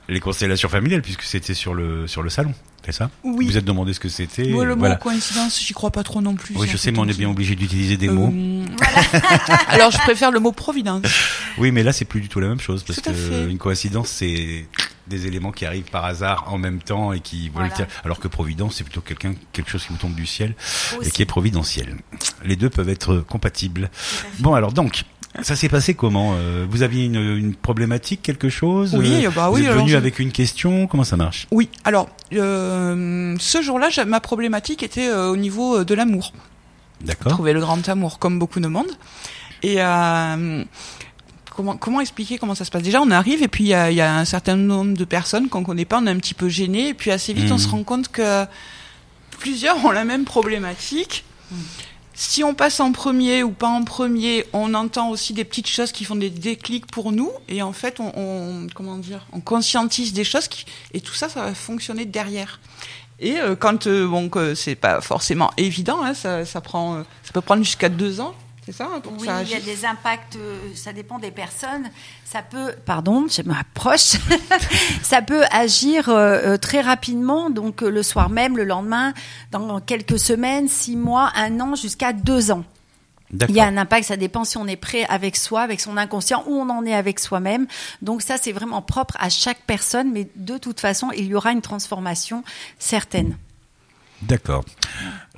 les 0.09 0.21
constellations 0.21 0.69
familiales 0.69 1.03
puisque 1.03 1.23
c'était 1.23 1.55
sur 1.55 1.75
le 1.75 2.07
sur 2.07 2.23
le 2.23 2.31
salon, 2.31 2.55
c'est 2.85 2.93
ça? 2.93 3.11
Oui. 3.25 3.47
Vous 3.47 3.57
êtes 3.57 3.65
demandé 3.65 3.93
ce 3.93 4.01
que 4.01 4.09
c'était. 4.09 4.49
Moi, 4.49 4.65
le 4.65 4.75
voilà. 4.75 4.95
mot 4.95 5.01
coïncidence, 5.01 5.61
j'y 5.61 5.73
crois 5.73 5.91
pas 5.91 6.03
trop 6.05 6.21
non 6.21 6.35
plus. 6.35 6.55
Oui, 6.57 6.69
je 6.71 6.77
sais, 6.77 6.93
mais 6.93 6.99
on 7.01 7.09
est 7.09 7.17
bien 7.19 7.29
obligé 7.29 7.57
d'utiliser 7.57 7.97
des 7.97 8.09
euh, 8.09 8.13
mots. 8.13 8.33
Alors, 9.69 9.91
je 9.91 9.99
préfère 9.99 10.31
le 10.31 10.41
mot 10.41 10.53
providence. 10.53 11.03
Oui, 11.59 11.73
mais 11.73 11.83
là 11.83 11.93
c'est 11.93 12.05
plus 12.05 12.21
du 12.21 12.29
tout 12.29 12.39
la 12.41 12.49
même 12.49 12.61
chose 12.61 12.83
parce 12.85 13.01
Tout 13.03 13.09
à 13.11 13.13
que 13.13 13.19
fait. 13.19 13.51
une 13.51 13.59
coïncidence 13.59 14.09
c'est 14.09 14.67
des 15.07 15.27
éléments 15.27 15.53
qui 15.53 15.65
arrivent 15.65 15.91
par 15.91 16.05
hasard 16.05 16.53
en 16.53 16.59
même 16.59 16.81
temps 16.81 17.13
et 17.13 17.21
qui 17.21 17.49
Voilà. 17.49 17.73
alors 18.05 18.19
que 18.19 18.27
providence 18.29 18.75
c'est 18.77 18.85
plutôt 18.85 19.01
quelqu'un 19.01 19.35
quelque 19.53 19.71
chose 19.71 19.83
qui 19.85 19.93
vous 19.93 19.99
tombe 19.99 20.15
du 20.15 20.27
ciel 20.27 20.55
et 21.03 21.11
qui 21.11 21.23
est 21.23 21.27
providentiel. 21.27 21.97
Les 22.45 22.57
deux 22.57 22.69
peuvent 22.71 22.89
être 22.89 23.19
compatibles. 23.21 23.91
Bon 24.41 24.55
alors 24.55 24.73
donc 24.73 25.05
ça 25.43 25.57
s'est 25.57 25.69
passé 25.69 25.95
comment 25.95 26.35
Euh, 26.37 26.67
Vous 26.69 26.83
aviez 26.83 27.05
une, 27.05 27.17
une 27.37 27.55
problématique, 27.55 28.23
quelque 28.23 28.49
chose 28.49 28.95
Oui, 28.95 29.27
Euh, 29.27 29.31
bah 29.31 29.49
vous 29.49 29.57
oui, 29.57 29.63
êtes 29.63 29.69
alors 29.71 29.85
venu 29.85 29.95
avec 29.97 30.19
une 30.19 30.33
question 30.33 30.87
Comment 30.87 31.05
ça 31.05 31.17
marche? 31.17 31.47
Oui, 31.51 31.69
alors, 31.85 32.09
euh, 32.33 33.35
ce 33.39 33.63
jour-là, 33.63 33.89
ma 34.07 34.21
problématique 34.21 34.83
était 34.83 35.09
euh, 35.09 35.29
au 35.31 35.37
niveau 35.37 35.85
de 35.85 35.95
l'amour. 35.95 36.33
D'accord. 37.05 37.33
Trouver 37.33 37.53
le 37.53 37.61
grand 37.61 37.87
amour, 37.89 38.19
comme 38.19 38.39
beaucoup 38.39 38.61
de 38.61 38.69
monde. 38.69 38.87
Et 39.63 39.77
euh, 39.83 40.65
comment, 41.55 41.77
comment 41.77 42.01
expliquer 42.01 42.39
comment 42.39 42.55
ça 42.55 42.65
se 42.65 42.71
passe? 42.71 42.83
Déjà, 42.83 43.01
on 43.01 43.11
arrive 43.11 43.43
et 43.43 43.49
puis 43.49 43.65
il 43.65 43.69
y 43.69 43.75
a, 43.75 43.91
il 43.91 43.97
y 43.97 44.01
a 44.01 44.17
un 44.17 44.25
certain 44.25 44.57
nombre 44.57 44.97
de 44.97 45.05
personnes 45.05 45.49
qu'on 45.49 45.63
connaît 45.65 45.85
pas, 45.85 45.99
on 46.01 46.07
est 46.07 46.11
un 46.11 46.17
petit 46.19 46.35
peu 46.35 46.49
gêné. 46.49 46.89
Et 46.89 46.95
puis 46.95 47.11
assez 47.11 47.33
vite, 47.33 47.51
on 47.53 47.59
se 47.59 47.69
rend 47.69 47.83
compte 47.85 48.09
que 48.09 48.45
plusieurs 49.39 49.85
ont 49.85 49.91
la 49.91 50.05
même 50.05 50.25
problématique. 50.25 51.25
Si 52.19 52.43
on 52.43 52.55
passe 52.55 52.81
en 52.81 52.93
premier 52.93 53.43
ou 53.43 53.51
pas 53.51 53.69
en 53.69 53.85
premier, 53.85 54.47
on 54.55 54.73
entend 54.73 55.11
aussi 55.11 55.35
des 55.35 55.45
petites 55.45 55.69
choses 55.69 55.93
qui 55.93 56.05
font 56.05 56.17
des 56.17 56.31
déclics 56.31 56.87
pour 56.87 57.13
nous, 57.13 57.31
et 57.47 57.61
en 57.61 57.75
fait, 57.75 58.01
on, 58.01 58.11
on- 58.17 58.67
comment 58.75 58.97
dire, 58.97 59.27
on 59.35 59.41
conscientise 59.41 60.15
des 60.15 60.25
choses 60.25 60.49
qui, 60.49 60.65
et 60.95 61.03
tout 61.03 61.13
ça, 61.13 61.29
ça 61.29 61.43
va 61.43 61.55
fonctionner 61.55 62.07
derrière. 62.07 62.59
Et 63.21 63.39
euh, 63.39 63.55
quand 63.55 63.87
euh, 63.87 64.07
bon, 64.09 64.31
c'est 64.55 64.77
pas 64.77 65.03
forcément 65.03 65.51
évident, 65.59 66.03
hein, 66.03 66.15
ça, 66.15 66.47
ça 66.47 66.63
prend, 66.63 66.97
euh, 66.97 67.03
ça 67.23 67.33
peut 67.33 67.43
prendre 67.43 67.63
jusqu'à 67.63 67.91
deux 67.91 68.19
ans, 68.21 68.35
c'est 68.67 68.73
ça 68.73 68.89
hein, 68.93 69.01
que 69.01 69.09
Oui, 69.09 69.27
ça 69.27 69.43
il 69.43 69.49
y 69.49 69.55
a 69.55 69.61
des 69.61 69.85
impacts, 69.85 70.35
euh, 70.35 70.59
ça 70.75 70.93
dépend 70.93 71.21
des 71.21 71.31
personnes. 71.31 71.89
Ça 72.25 72.43
peut, 72.43 72.75
pardon, 72.85 73.27
je 73.29 73.43
m'approche, 73.43 74.17
ça 75.03 75.23
peut 75.23 75.45
agir 75.53 76.09
euh, 76.09 76.55
euh, 76.55 76.57
très 76.59 76.81
rapidement, 76.81 77.49
donc 77.49 77.83
le 77.83 78.03
soir 78.03 78.29
même, 78.29 78.57
le 78.57 78.65
lendemain, 78.65 79.15
dans 79.53 79.81
quelques 79.81 80.19
semaines, 80.19 80.67
six 80.67 80.97
mois, 80.97 81.31
un 81.37 81.61
an, 81.61 81.77
jusqu'à 81.77 82.13
deux 82.13 82.51
ans. 82.51 82.65
Il 83.33 83.55
y 83.55 83.61
a 83.61 83.67
un 83.67 83.77
impact, 83.77 84.09
ça 84.09 84.17
dépend 84.17 84.45
si 84.45 84.57
on 84.57 84.67
est 84.67 84.77
prêt 84.77 85.05
avec 85.09 85.37
soi, 85.37 85.63
avec 85.63 85.81
son 85.81 85.97
inconscient, 85.97 86.43
où 86.47 86.55
on 86.55 86.69
en 86.69 86.85
est 86.85 86.95
avec 86.95 87.21
soi-même. 87.21 87.67
Donc 88.03 88.23
ça, 88.23 88.37
c'est 88.41 88.53
vraiment 88.53 88.83
propre 88.83 89.17
à 89.21 89.29
chaque 89.29 89.61
personne, 89.67 90.13
mais 90.13 90.29
de 90.35 90.59
toute 90.59 90.81
façon, 90.81 91.11
il 91.17 91.27
y 91.27 91.35
aura 91.35 91.53
une 91.53 91.63
transformation 91.63 92.43
certaine. 92.79 93.37
D'accord. 94.23 94.65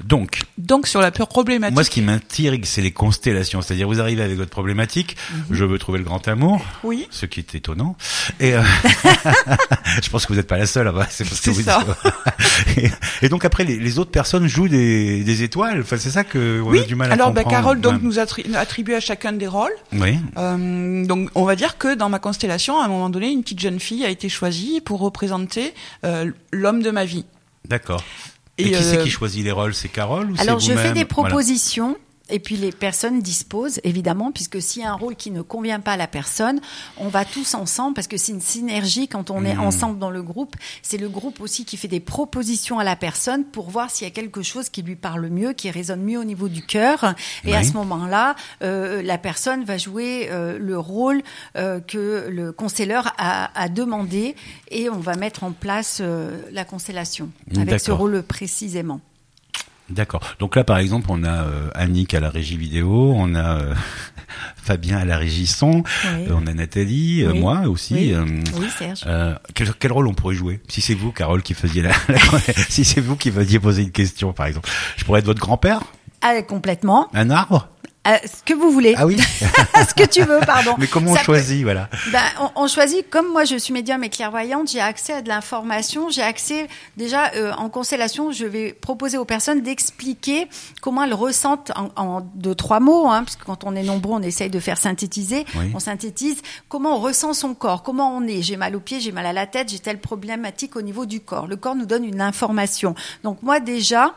Donc, 0.04 0.42
Donc 0.56 0.86
sur 0.86 1.00
la 1.00 1.10
problématique, 1.10 1.74
moi, 1.74 1.82
ce 1.82 1.90
qui 1.90 2.00
m'intrigue, 2.00 2.64
c'est 2.64 2.80
les 2.82 2.92
constellations. 2.92 3.60
C'est-à-dire, 3.60 3.88
vous 3.88 4.00
arrivez 4.00 4.22
avec 4.22 4.36
votre 4.36 4.50
problématique. 4.50 5.16
Mhm. 5.32 5.44
Je 5.50 5.64
veux 5.64 5.78
trouver 5.78 5.98
le 5.98 6.04
grand 6.04 6.26
amour. 6.28 6.64
oui, 6.84 7.08
Ce 7.10 7.26
qui 7.26 7.40
est 7.40 7.54
étonnant. 7.56 7.96
Et 8.38 8.54
euh, 8.54 8.62
je 10.02 10.08
pense 10.10 10.24
que 10.24 10.28
vous 10.32 10.36
n'êtes 10.36 10.46
pas 10.46 10.58
la 10.58 10.66
seule. 10.66 10.92
C'est 11.10 11.24
parce 11.24 11.40
que 11.40 11.44
C'est 11.46 11.50
vous 11.50 11.62
ça. 11.62 11.84
et, 12.76 12.90
et 13.22 13.28
donc 13.28 13.44
après, 13.44 13.64
les, 13.64 13.76
les 13.76 13.98
autres 13.98 14.12
personnes 14.12 14.46
jouent 14.46 14.68
des, 14.68 15.24
des 15.24 15.42
étoiles. 15.42 15.80
Enfin, 15.80 15.96
c'est 15.98 16.10
ça 16.10 16.22
que 16.22 16.60
on 16.64 16.68
oui. 16.70 16.80
a 16.80 16.84
du 16.84 16.94
mal 16.94 17.10
à 17.10 17.14
Alors, 17.14 17.32
bah. 17.32 17.42
Carole 17.44 17.80
donc 17.80 17.94
Ouais. 17.94 17.98
nous 18.02 18.18
attri- 18.18 18.54
attribue 18.54 18.94
à 18.94 19.00
chacun 19.00 19.32
des 19.32 19.46
rôles. 19.48 19.72
Oui. 19.92 20.18
Euh, 20.36 21.04
donc, 21.06 21.30
on 21.34 21.44
va 21.44 21.56
dire 21.56 21.78
que 21.78 21.94
dans 21.94 22.08
ma 22.08 22.18
constellation, 22.20 22.80
à 22.80 22.84
un 22.84 22.88
moment 22.88 23.10
donné, 23.10 23.30
une 23.30 23.42
petite 23.42 23.60
jeune 23.60 23.80
fille 23.80 24.04
a 24.04 24.08
été 24.10 24.28
choisie 24.28 24.80
pour 24.80 25.00
représenter 25.00 25.74
euh, 26.04 26.30
l'homme 26.52 26.82
de 26.82 26.90
ma 26.92 27.04
vie. 27.04 27.24
D'accord. 27.64 28.02
Et, 28.58 28.70
qui 28.70 28.74
euh, 28.74 28.82
c'est 28.82 29.02
qui 29.02 29.10
choisit 29.10 29.44
les 29.44 29.52
rôles? 29.52 29.74
C'est 29.74 29.88
Carole 29.88 30.30
ou 30.30 30.36
c'est 30.36 30.42
Alors, 30.42 30.58
je 30.58 30.72
fais 30.72 30.92
des 30.92 31.04
Voilà. 31.04 31.34
Et 32.30 32.38
puis 32.38 32.56
les 32.56 32.72
personnes 32.72 33.20
disposent, 33.20 33.80
évidemment, 33.84 34.32
puisque 34.32 34.60
s'il 34.60 34.82
y 34.82 34.84
a 34.84 34.90
un 34.90 34.94
rôle 34.96 35.16
qui 35.16 35.30
ne 35.30 35.42
convient 35.42 35.80
pas 35.80 35.92
à 35.92 35.96
la 35.96 36.06
personne, 36.06 36.60
on 36.98 37.08
va 37.08 37.24
tous 37.24 37.54
ensemble, 37.54 37.94
parce 37.94 38.06
que 38.06 38.16
c'est 38.16 38.32
une 38.32 38.40
synergie 38.40 39.08
quand 39.08 39.30
on 39.30 39.44
est 39.44 39.54
Mhm. 39.54 39.60
ensemble 39.64 39.98
dans 39.98 40.10
le 40.10 40.22
groupe. 40.22 40.54
C'est 40.82 40.98
le 40.98 41.08
groupe 41.08 41.40
aussi 41.40 41.64
qui 41.64 41.76
fait 41.76 41.88
des 41.88 42.00
propositions 42.00 42.78
à 42.78 42.84
la 42.84 42.96
personne 42.96 43.44
pour 43.44 43.70
voir 43.70 43.90
s'il 43.90 44.06
y 44.06 44.10
a 44.10 44.12
quelque 44.12 44.42
chose 44.42 44.68
qui 44.68 44.82
lui 44.82 44.96
parle 44.96 45.28
mieux, 45.28 45.52
qui 45.52 45.70
résonne 45.70 46.02
mieux 46.02 46.18
au 46.18 46.24
niveau 46.24 46.48
du 46.48 46.62
cœur. 46.64 47.14
Et 47.44 47.54
à 47.56 47.62
ce 47.62 47.72
moment-là, 47.72 48.36
euh, 48.62 49.02
la 49.02 49.18
personne 49.18 49.64
va 49.64 49.78
jouer 49.78 50.28
euh, 50.30 50.58
le 50.58 50.78
rôle 50.78 51.22
euh, 51.56 51.80
que 51.80 52.28
le 52.28 52.52
constelleur 52.52 53.14
a, 53.18 53.50
a 53.58 53.68
demandé, 53.68 54.36
et 54.70 54.90
on 54.90 54.98
va 54.98 55.16
mettre 55.16 55.44
en 55.44 55.52
place 55.52 55.98
euh, 56.00 56.36
la 56.52 56.64
constellation 56.64 57.30
avec 57.56 57.80
ce 57.80 57.90
rôle 57.90 58.22
précisément. 58.22 59.00
D'accord. 59.90 60.20
Donc 60.38 60.54
là, 60.56 60.64
par 60.64 60.78
exemple, 60.78 61.06
on 61.10 61.24
a 61.24 61.44
euh, 61.44 61.70
Annick 61.74 62.12
à 62.14 62.20
la 62.20 62.28
régie 62.30 62.56
vidéo, 62.56 63.12
on 63.16 63.34
a 63.34 63.58
euh, 63.60 63.74
Fabien 64.56 64.98
à 64.98 65.04
la 65.04 65.16
régie 65.16 65.46
son, 65.46 65.78
Oui. 65.78 65.82
euh, 66.28 66.34
on 66.34 66.46
a 66.46 66.52
Nathalie, 66.52 67.22
euh, 67.22 67.32
Oui. 67.32 67.38
moi 67.40 67.60
aussi. 67.68 67.94
Oui. 67.94 68.12
euh, 68.12 68.24
Oui, 68.58 68.66
Serge. 68.76 69.00
euh, 69.06 69.34
quel, 69.54 69.72
quel 69.74 69.92
rôle 69.92 70.06
on 70.06 70.14
pourrait 70.14 70.34
jouer? 70.34 70.60
Si 70.68 70.80
c'est 70.82 70.94
vous, 70.94 71.10
Carole, 71.12 71.42
qui 71.42 71.54
faisiez 71.54 71.82
la, 71.82 71.90
la- 72.08 72.18
si 72.68 72.84
c'est 72.84 73.00
vous 73.00 73.16
qui 73.16 73.30
veniez 73.30 73.58
poser 73.58 73.82
une 73.82 73.90
question, 73.90 74.32
par 74.32 74.46
exemple, 74.46 74.68
je 74.96 75.04
pourrais 75.04 75.20
être 75.20 75.26
votre 75.26 75.40
grand-père, 75.40 75.80
Ah, 76.20 76.40
complètement. 76.42 77.08
un 77.14 77.30
arbre? 77.30 77.68
Euh, 78.06 78.16
ce 78.24 78.42
que 78.42 78.54
vous 78.54 78.70
voulez. 78.70 78.94
Ah 78.96 79.06
oui. 79.06 79.18
ce 79.88 79.92
que 79.92 80.06
tu 80.08 80.22
veux, 80.22 80.38
pardon. 80.46 80.76
Mais 80.78 80.86
comment 80.86 81.10
on 81.10 81.14
Ça 81.14 81.20
peut- 81.20 81.24
choisit, 81.26 81.62
voilà. 81.62 81.90
Ben, 82.10 82.22
on, 82.40 82.62
on 82.62 82.66
choisit, 82.68 83.10
comme 83.10 83.28
moi 83.30 83.44
je 83.44 83.56
suis 83.56 83.74
médium 83.74 84.02
et 84.02 84.08
clairvoyante, 84.08 84.70
j'ai 84.70 84.80
accès 84.80 85.12
à 85.14 85.20
de 85.20 85.28
l'information, 85.28 86.08
j'ai 86.08 86.22
accès 86.22 86.68
déjà 86.96 87.32
euh, 87.34 87.52
en 87.58 87.68
constellation, 87.68 88.32
je 88.32 88.46
vais 88.46 88.72
proposer 88.72 89.18
aux 89.18 89.26
personnes 89.26 89.60
d'expliquer 89.62 90.48
comment 90.80 91.02
elles 91.02 91.12
ressentent 91.12 91.72
en, 91.76 91.90
en 92.02 92.20
deux, 92.34 92.54
trois 92.54 92.80
mots, 92.80 93.08
hein, 93.08 93.24
parce 93.24 93.36
que 93.36 93.44
quand 93.44 93.64
on 93.64 93.74
est 93.76 93.82
nombreux, 93.82 94.14
on 94.14 94.22
essaye 94.22 94.48
de 94.48 94.60
faire 94.60 94.78
synthétiser, 94.78 95.44
Oui. 95.56 95.72
on 95.74 95.78
synthétise, 95.80 96.40
comment 96.70 96.96
on 96.96 97.00
ressent 97.00 97.34
son 97.34 97.52
corps, 97.54 97.82
comment 97.82 98.16
on 98.16 98.22
est, 98.26 98.40
j'ai 98.42 98.56
mal 98.56 98.74
aux 98.76 98.80
pieds, 98.80 99.00
j'ai 99.00 99.12
mal 99.12 99.26
à 99.26 99.32
la 99.34 99.46
tête, 99.46 99.68
j'ai 99.70 99.80
telle 99.80 99.98
problématique 100.00 100.76
au 100.76 100.82
niveau 100.82 101.04
du 101.04 101.20
corps. 101.20 101.46
Le 101.46 101.56
corps 101.56 101.74
nous 101.74 101.84
donne 101.86 102.04
une 102.04 102.22
information. 102.22 102.94
Donc 103.22 103.42
moi 103.42 103.60
déjà, 103.60 104.14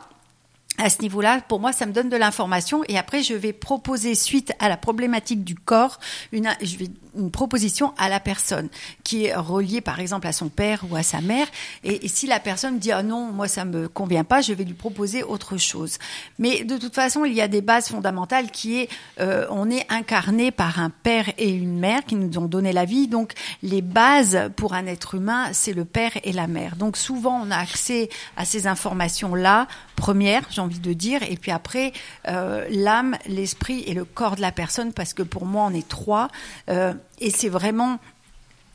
à 0.78 0.88
ce 0.88 1.02
niveau-là, 1.02 1.40
pour 1.48 1.60
moi, 1.60 1.72
ça 1.72 1.86
me 1.86 1.92
donne 1.92 2.08
de 2.08 2.16
l'information 2.16 2.82
et 2.88 2.96
après, 2.96 3.22
je 3.22 3.34
vais 3.34 3.52
proposer 3.52 4.14
suite 4.14 4.52
à 4.58 4.68
la 4.68 4.76
problématique 4.76 5.44
du 5.44 5.54
corps 5.54 6.00
une, 6.32 6.48
je 6.62 6.76
vais, 6.78 6.88
une 7.16 7.30
proposition 7.30 7.92
à 7.98 8.08
la 8.08 8.20
personne 8.20 8.68
qui 9.04 9.26
est 9.26 9.34
reliée, 9.34 9.80
par 9.80 10.00
exemple, 10.00 10.26
à 10.26 10.32
son 10.32 10.48
père 10.48 10.84
ou 10.90 10.96
à 10.96 11.02
sa 11.02 11.20
mère. 11.20 11.46
Et, 11.84 12.08
si 12.08 12.26
la 12.26 12.40
personne 12.40 12.78
dit 12.78 12.92
ah 12.92 13.02
non, 13.02 13.32
moi 13.32 13.48
ça 13.48 13.64
me 13.64 13.88
convient 13.88 14.24
pas, 14.24 14.40
je 14.40 14.52
vais 14.52 14.64
lui 14.64 14.74
proposer 14.74 15.22
autre 15.22 15.56
chose. 15.56 15.98
Mais 16.38 16.64
de 16.64 16.76
toute 16.78 16.94
façon, 16.94 17.24
il 17.24 17.34
y 17.34 17.40
a 17.40 17.48
des 17.48 17.60
bases 17.60 17.88
fondamentales 17.88 18.50
qui 18.50 18.78
est 18.78 18.88
euh, 19.20 19.46
on 19.50 19.70
est 19.70 19.86
incarné 19.90 20.50
par 20.50 20.80
un 20.80 20.90
père 20.90 21.26
et 21.38 21.50
une 21.50 21.78
mère 21.78 22.04
qui 22.04 22.14
nous 22.14 22.38
ont 22.38 22.46
donné 22.46 22.72
la 22.72 22.84
vie. 22.84 23.08
Donc 23.08 23.32
les 23.62 23.82
bases 23.82 24.50
pour 24.56 24.74
un 24.74 24.86
être 24.86 25.14
humain, 25.14 25.50
c'est 25.52 25.74
le 25.74 25.84
père 25.84 26.12
et 26.24 26.32
la 26.32 26.46
mère. 26.46 26.76
Donc 26.76 26.96
souvent, 26.96 27.42
on 27.44 27.50
a 27.50 27.56
accès 27.56 28.08
à 28.36 28.44
ces 28.44 28.66
informations-là, 28.66 29.68
premières, 29.96 30.42
j'ai 30.50 30.61
envie 30.62 30.80
de 30.80 30.92
dire, 30.92 31.22
et 31.28 31.36
puis 31.36 31.50
après, 31.50 31.92
euh, 32.28 32.66
l'âme, 32.70 33.16
l'esprit 33.26 33.82
et 33.86 33.94
le 33.94 34.04
corps 34.04 34.36
de 34.36 34.40
la 34.40 34.52
personne, 34.52 34.92
parce 34.92 35.12
que 35.14 35.22
pour 35.22 35.44
moi, 35.46 35.66
on 35.70 35.74
est 35.74 35.86
trois, 35.88 36.28
euh, 36.68 36.92
et 37.18 37.30
c'est 37.30 37.48
vraiment 37.48 37.98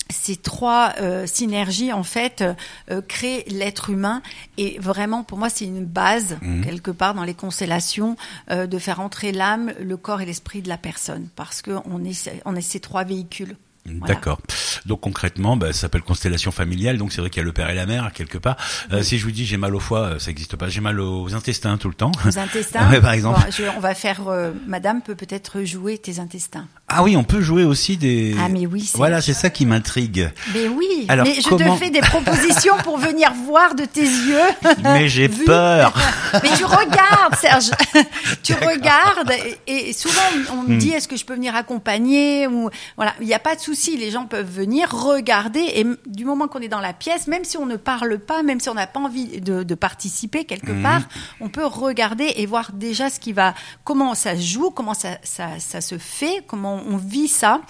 ces 0.10 0.38
trois 0.38 0.94
euh, 1.01 1.27
synergies 1.27 1.91
en 1.91 2.03
fait 2.03 2.41
euh, 2.89 3.01
créent 3.01 3.44
l'être 3.48 3.89
humain 3.89 4.22
et 4.58 4.79
vraiment 4.79 5.24
pour 5.25 5.38
moi 5.38 5.50
c'est 5.50 5.65
une 5.65 5.84
base 5.84 6.38
Mhm. 6.41 6.63
quelque 6.63 6.91
part 6.91 7.13
dans 7.13 7.25
les 7.25 7.34
constellations 7.34 8.15
euh, 8.50 8.67
de 8.67 8.79
faire 8.79 9.01
entrer 9.01 9.34
l'âme, 9.34 9.74
le 9.82 9.98
corps 9.98 10.22
et 10.22 10.25
l'esprit 10.25 10.62
de 10.62 10.70
la 10.70 10.77
personne 10.77 11.27
parce 11.36 11.62
que 11.62 11.72
on 11.91 12.06
est 12.06 12.32
on 12.46 12.56
est 12.56 12.62
ces 12.62 12.79
trois 12.79 13.03
véhicules. 13.03 13.58
Voilà. 14.00 14.13
D'accord. 14.15 14.39
Donc 14.86 15.01
concrètement, 15.01 15.58
bah, 15.58 15.74
ça 15.74 15.82
s'appelle 15.82 16.01
constellation 16.01 16.51
familiale. 16.51 16.98
Donc 16.98 17.12
c'est 17.13 17.22
vrai 17.22 17.29
qu'il 17.29 17.39
y 17.41 17.44
a 17.44 17.46
le 17.46 17.53
père 17.53 17.70
et 17.70 17.75
la 17.75 17.86
mère 17.86 18.12
quelque 18.13 18.38
part. 18.38 18.58
Euh, 18.91 19.01
si 19.01 19.17
je 19.17 19.24
vous 19.25 19.32
dis 19.32 19.46
j'ai 19.46 19.58
mal 19.58 19.74
au 19.75 19.79
foie, 19.79 20.00
euh, 20.01 20.20
ça 20.20 20.27
n'existe 20.27 20.56
pas. 20.56 20.70
J'ai 20.70 20.82
mal 20.82 21.00
aux 21.00 21.34
intestins 21.34 21.77
tout 21.77 21.88
le 21.89 21.94
temps. 21.96 22.12
Aux 22.25 22.38
intestins. 22.39 22.89
Ouais, 22.91 23.01
par 23.01 23.12
exemple. 23.13 23.39
Bon, 23.41 23.51
je- 23.51 23.63
on 23.75 23.79
va 23.79 23.94
faire. 23.96 24.27
euh, 24.27 24.51
Madame 24.67 25.01
peut 25.01 25.15
peut-être 25.15 25.63
jouer 25.63 25.98
tes 25.98 26.20
intestins. 26.20 26.67
Ah 26.89 27.03
oui, 27.03 27.17
on 27.17 27.25
peut 27.25 27.41
jouer 27.41 27.65
aussi 27.65 27.98
des. 27.98 28.34
Ah, 28.39 28.48
mais 28.48 28.65
oui, 28.65 28.79
c'est- 28.79 28.98
Voilà, 28.98 29.20
c'est 29.22 29.34
ça 29.34 29.50
qui 29.50 29.65
m'intrigue. 29.65 30.29
Mais 30.53 30.70
oui. 30.70 31.06
Alors, 31.10 31.25
mais 31.25 31.34
je 31.41 31.50
comment- 31.50 31.75
te 31.75 31.84
fais 31.84 31.89
des 31.89 32.00
propositions 32.00 32.77
pour 32.82 32.98
venir 32.98 33.34
voir 33.46 33.75
de 33.75 33.84
tes 33.84 34.06
yeux. 34.06 34.77
Mais 34.84 35.10
j'ai 35.10 35.27
peur. 35.27 35.94
Mais 36.44 36.50
tu 36.58 36.63
regardes, 36.63 37.36
Serge. 37.41 37.72
tu 38.44 38.53
regardes 38.53 39.32
et, 39.67 39.89
et 39.89 39.94
souvent 39.94 40.22
on 40.53 40.56
Hmm. 40.63 40.74
me 40.74 40.77
dit 40.77 40.91
est-ce 40.91 41.08
que 41.10 41.17
je 41.17 41.25
peux 41.25 41.34
venir 41.34 41.56
accompagner 41.58 42.48
ou 42.48 42.70
voilà, 42.96 43.13
il 43.20 43.27
n'y 43.27 43.34
a 43.34 43.39
pas 43.39 43.56
de 43.56 43.62
souci, 43.62 43.98
les 43.98 44.10
gens 44.12 44.25
peuvent 44.25 44.50
venir 44.50 44.89
regarder 44.89 45.60
et 45.75 45.86
du 46.06 46.24
moment 46.25 46.48
qu'on 46.48 46.60
est 46.60 46.67
dans 46.70 46.79
la 46.82 46.94
pièce, 46.94 47.27
même 47.27 47.44
si 47.44 47.58
on 47.58 47.65
ne 47.65 47.75
parle 47.75 48.17
pas, 48.20 48.44
même 48.44 48.60
si 48.62 48.70
on 48.70 48.74
n'a 48.74 48.88
pas 48.88 49.00
envie 49.01 49.41
de, 49.41 49.63
de 49.63 49.75
participer 49.75 50.46
quelque 50.46 50.72
Mhm. 50.72 50.84
part, 50.84 51.01
on 51.41 51.50
peut 51.50 51.65
regarder 51.65 52.32
et 52.38 52.46
voir 52.46 52.72
déjà 52.74 53.10
ce 53.10 53.20
qui 53.20 53.34
va, 53.34 53.53
comment 53.84 54.15
ça 54.15 54.36
se 54.38 54.41
joue, 54.41 54.70
comment 54.72 54.94
ça, 54.94 55.17
ça, 55.24 55.48
ça 55.60 55.82
se 55.82 55.98
fait, 55.98 56.44
comment 56.48 56.77
on 56.88 56.98
vit 56.98 57.28
ça 57.28 57.62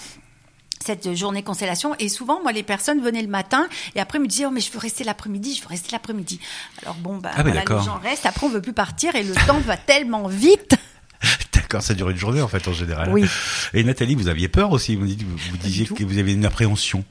cette 0.84 1.14
journée 1.16 1.44
constellation 1.44 1.96
et 2.00 2.08
souvent 2.08 2.42
moi 2.42 2.52
les 2.52 2.64
personnes 2.64 3.02
venaient 3.02 3.22
le 3.22 3.28
matin 3.28 3.68
et 3.96 4.00
après 4.00 4.20
me 4.20 4.28
disaient 4.28 4.46
oh 4.46 4.52
mais 4.52 4.62
je 4.62 4.72
veux 4.72 4.80
rester 4.80 5.04
l'après-midi 5.04 5.56
je 5.56 5.62
veux 5.62 5.68
rester 5.68 5.90
l'après-midi 5.92 6.40
alors 6.84 6.96
bon 6.96 7.18
bah 7.18 7.32
Ah 7.36 7.42
voilà, 7.44 7.60
d'accord. 7.60 7.80
les 7.80 7.86
gens 7.86 7.98
restent 7.98 8.26
après 8.26 8.46
on 8.46 8.50
veut 8.50 8.62
plus 8.62 8.74
partir 8.74 9.16
et 9.16 9.24
le 9.24 9.34
temps 9.48 9.60
va 9.60 9.78
tellement 9.78 10.28
vite 10.28 10.76
D'accord, 11.54 11.82
ça 11.82 11.94
dure 11.94 12.10
une 12.10 12.18
journée 12.18 12.42
en 12.42 12.48
fait 12.48 12.66
en 12.68 12.74
général. 12.74 13.10
Oui. 13.10 13.26
Et 13.74 13.84
Nathalie, 13.84 14.16
vous 14.16 14.30
aviez 14.30 14.48
peur 14.48 14.72
aussi. 14.72 14.96
Vous, 14.96 15.06
dites, 15.06 15.24
vous, 15.24 15.58
disiez 15.58 15.86
que 15.86 16.06
vous 16.06 16.18
avez 16.18 16.32
une 16.32 16.46
appréhension. 16.46 17.04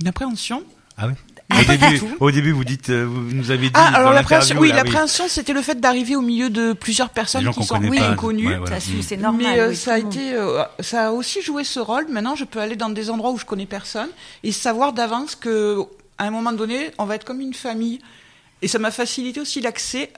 Une 0.00 0.08
appréhension? 0.08 0.62
Ah 0.96 1.08
oui. 1.08 1.14
Ah, 1.50 1.60
Au 1.60 1.64
pas 1.64 1.76
début, 1.78 2.00
au 2.20 2.30
début, 2.30 2.52
vous 2.52 2.64
dites, 2.64 2.90
euh, 2.90 3.04
vous 3.08 3.22
nous 3.34 3.50
avez 3.50 3.68
dit 3.68 3.72
Ah, 3.74 3.86
alors 3.94 4.12
l'appréhension, 4.12 4.58
oui, 4.58 4.70
l'appréhension, 4.70 5.24
c'était 5.28 5.54
le 5.54 5.62
fait 5.62 5.80
d'arriver 5.80 6.14
au 6.14 6.20
milieu 6.20 6.50
de 6.50 6.74
plusieurs 6.74 7.08
personnes 7.08 7.42
gens 7.42 7.52
qui 7.52 7.60
qu'on 7.60 7.64
sont 7.64 7.82
oui, 7.82 7.98
inconnues. 7.98 8.48
Ouais, 8.48 8.56
voilà. 8.58 8.80
Ça, 8.80 8.90
Mm. 8.90 9.02
c'est 9.02 9.16
normal 9.16 9.46
Mais 9.54 9.60
euh, 9.60 9.68
oui, 9.70 9.76
ça 9.76 9.94
a 9.94 9.98
été, 9.98 10.34
euh, 10.34 10.62
ça 10.80 11.08
a 11.08 11.10
aussi 11.12 11.40
joué 11.40 11.64
ce 11.64 11.80
rôle. 11.80 12.06
Maintenant, 12.10 12.34
je 12.36 12.44
peux 12.44 12.58
aller 12.60 12.76
dans 12.76 12.90
des 12.90 13.08
endroits 13.08 13.30
où 13.30 13.38
je 13.38 13.46
connais 13.46 13.64
personne 13.66 14.08
et 14.44 14.52
savoir 14.52 14.92
d'avance 14.92 15.36
que, 15.36 15.78
à 16.18 16.24
un 16.24 16.30
moment 16.30 16.52
donné, 16.52 16.90
on 16.98 17.06
va 17.06 17.14
être 17.14 17.24
comme 17.24 17.40
une 17.40 17.54
famille. 17.54 17.98
Et 18.60 18.68
ça 18.68 18.78
m'a 18.78 18.90
facilité 18.90 19.40
aussi 19.40 19.60
l'accès 19.62 20.10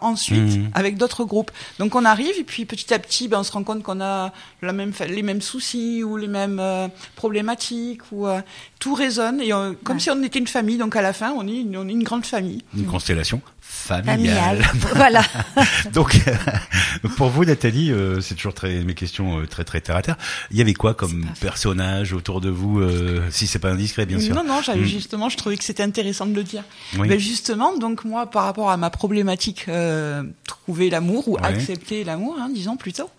ensuite 0.00 0.36
Mhm. 0.56 0.70
avec 0.74 0.96
d'autres 0.96 1.24
groupes. 1.24 1.50
Donc 1.78 1.94
on 1.94 2.04
arrive 2.04 2.34
et 2.38 2.44
puis 2.44 2.64
petit 2.64 2.92
à 2.94 2.98
petit, 2.98 3.28
ben, 3.28 3.40
on 3.40 3.42
se 3.42 3.52
rend 3.52 3.62
compte 3.64 3.82
qu'on 3.82 4.00
a 4.00 4.32
la 4.62 4.72
même, 4.72 4.92
les 5.08 5.22
mêmes 5.22 5.40
soucis 5.42 6.02
ou 6.04 6.16
les 6.16 6.28
mêmes 6.28 6.58
euh, 6.60 6.88
problématiques 7.16 8.02
ou 8.12 8.26
euh, 8.26 8.40
tout 8.78 8.94
résonne 8.94 9.40
et 9.40 9.50
comme 9.50 9.96
Ouais. 9.96 9.98
si 10.00 10.10
on 10.10 10.22
était 10.22 10.38
une 10.38 10.46
famille. 10.46 10.78
Donc 10.78 10.96
à 10.96 11.02
la 11.02 11.12
fin, 11.12 11.32
on 11.32 11.46
est 11.46 11.60
une, 11.60 11.76
on 11.76 11.88
est 11.88 11.92
une 11.92 12.02
grande 12.04 12.24
famille. 12.26 12.62
Une 12.76 12.86
constellation 12.86 13.40
familiale. 13.60 14.62
familial 14.62 14.66
voilà 14.94 15.22
Donc, 15.92 16.20
euh, 16.26 17.08
pour 17.16 17.28
vous, 17.28 17.44
Nathalie, 17.44 17.92
euh, 17.92 18.20
c'est 18.20 18.34
toujours 18.34 18.54
très 18.54 18.82
mes 18.84 18.94
questions 18.94 19.40
euh, 19.40 19.46
très 19.46 19.64
très 19.64 19.80
terre 19.80 19.96
à 19.96 20.02
terre. 20.02 20.16
Il 20.50 20.56
y 20.56 20.60
avait 20.60 20.74
quoi 20.74 20.94
comme 20.94 21.26
personnage 21.40 22.12
autour 22.12 22.40
de 22.40 22.48
vous, 22.50 22.80
euh, 22.80 23.22
si 23.30 23.46
c'est 23.46 23.58
pas 23.58 23.70
indiscret, 23.70 24.06
bien 24.06 24.18
sûr? 24.20 24.34
Non, 24.34 24.44
non, 24.44 24.60
j'avais 24.62 24.80
Mm. 24.80 24.84
justement, 24.86 25.28
je 25.28 25.36
trouvais 25.36 25.56
que 25.56 25.64
c'était 25.64 25.82
intéressant 25.82 26.26
de 26.26 26.34
le 26.34 26.42
dire. 26.42 26.62
Oui. 26.98 27.08
Ben 27.08 27.18
justement, 27.18 27.76
donc 27.76 28.04
moi, 28.04 28.26
par 28.30 28.44
rapport 28.44 28.70
à 28.70 28.76
ma 28.76 28.90
problématique, 28.90 29.45
euh, 29.68 30.22
trouver 30.46 30.90
l'amour 30.90 31.28
ou 31.28 31.34
Ouais. 31.36 31.44
accepter 31.46 32.04
l'amour, 32.04 32.36
hein, 32.38 32.48
disons 32.52 32.76
plutôt. 32.76 33.10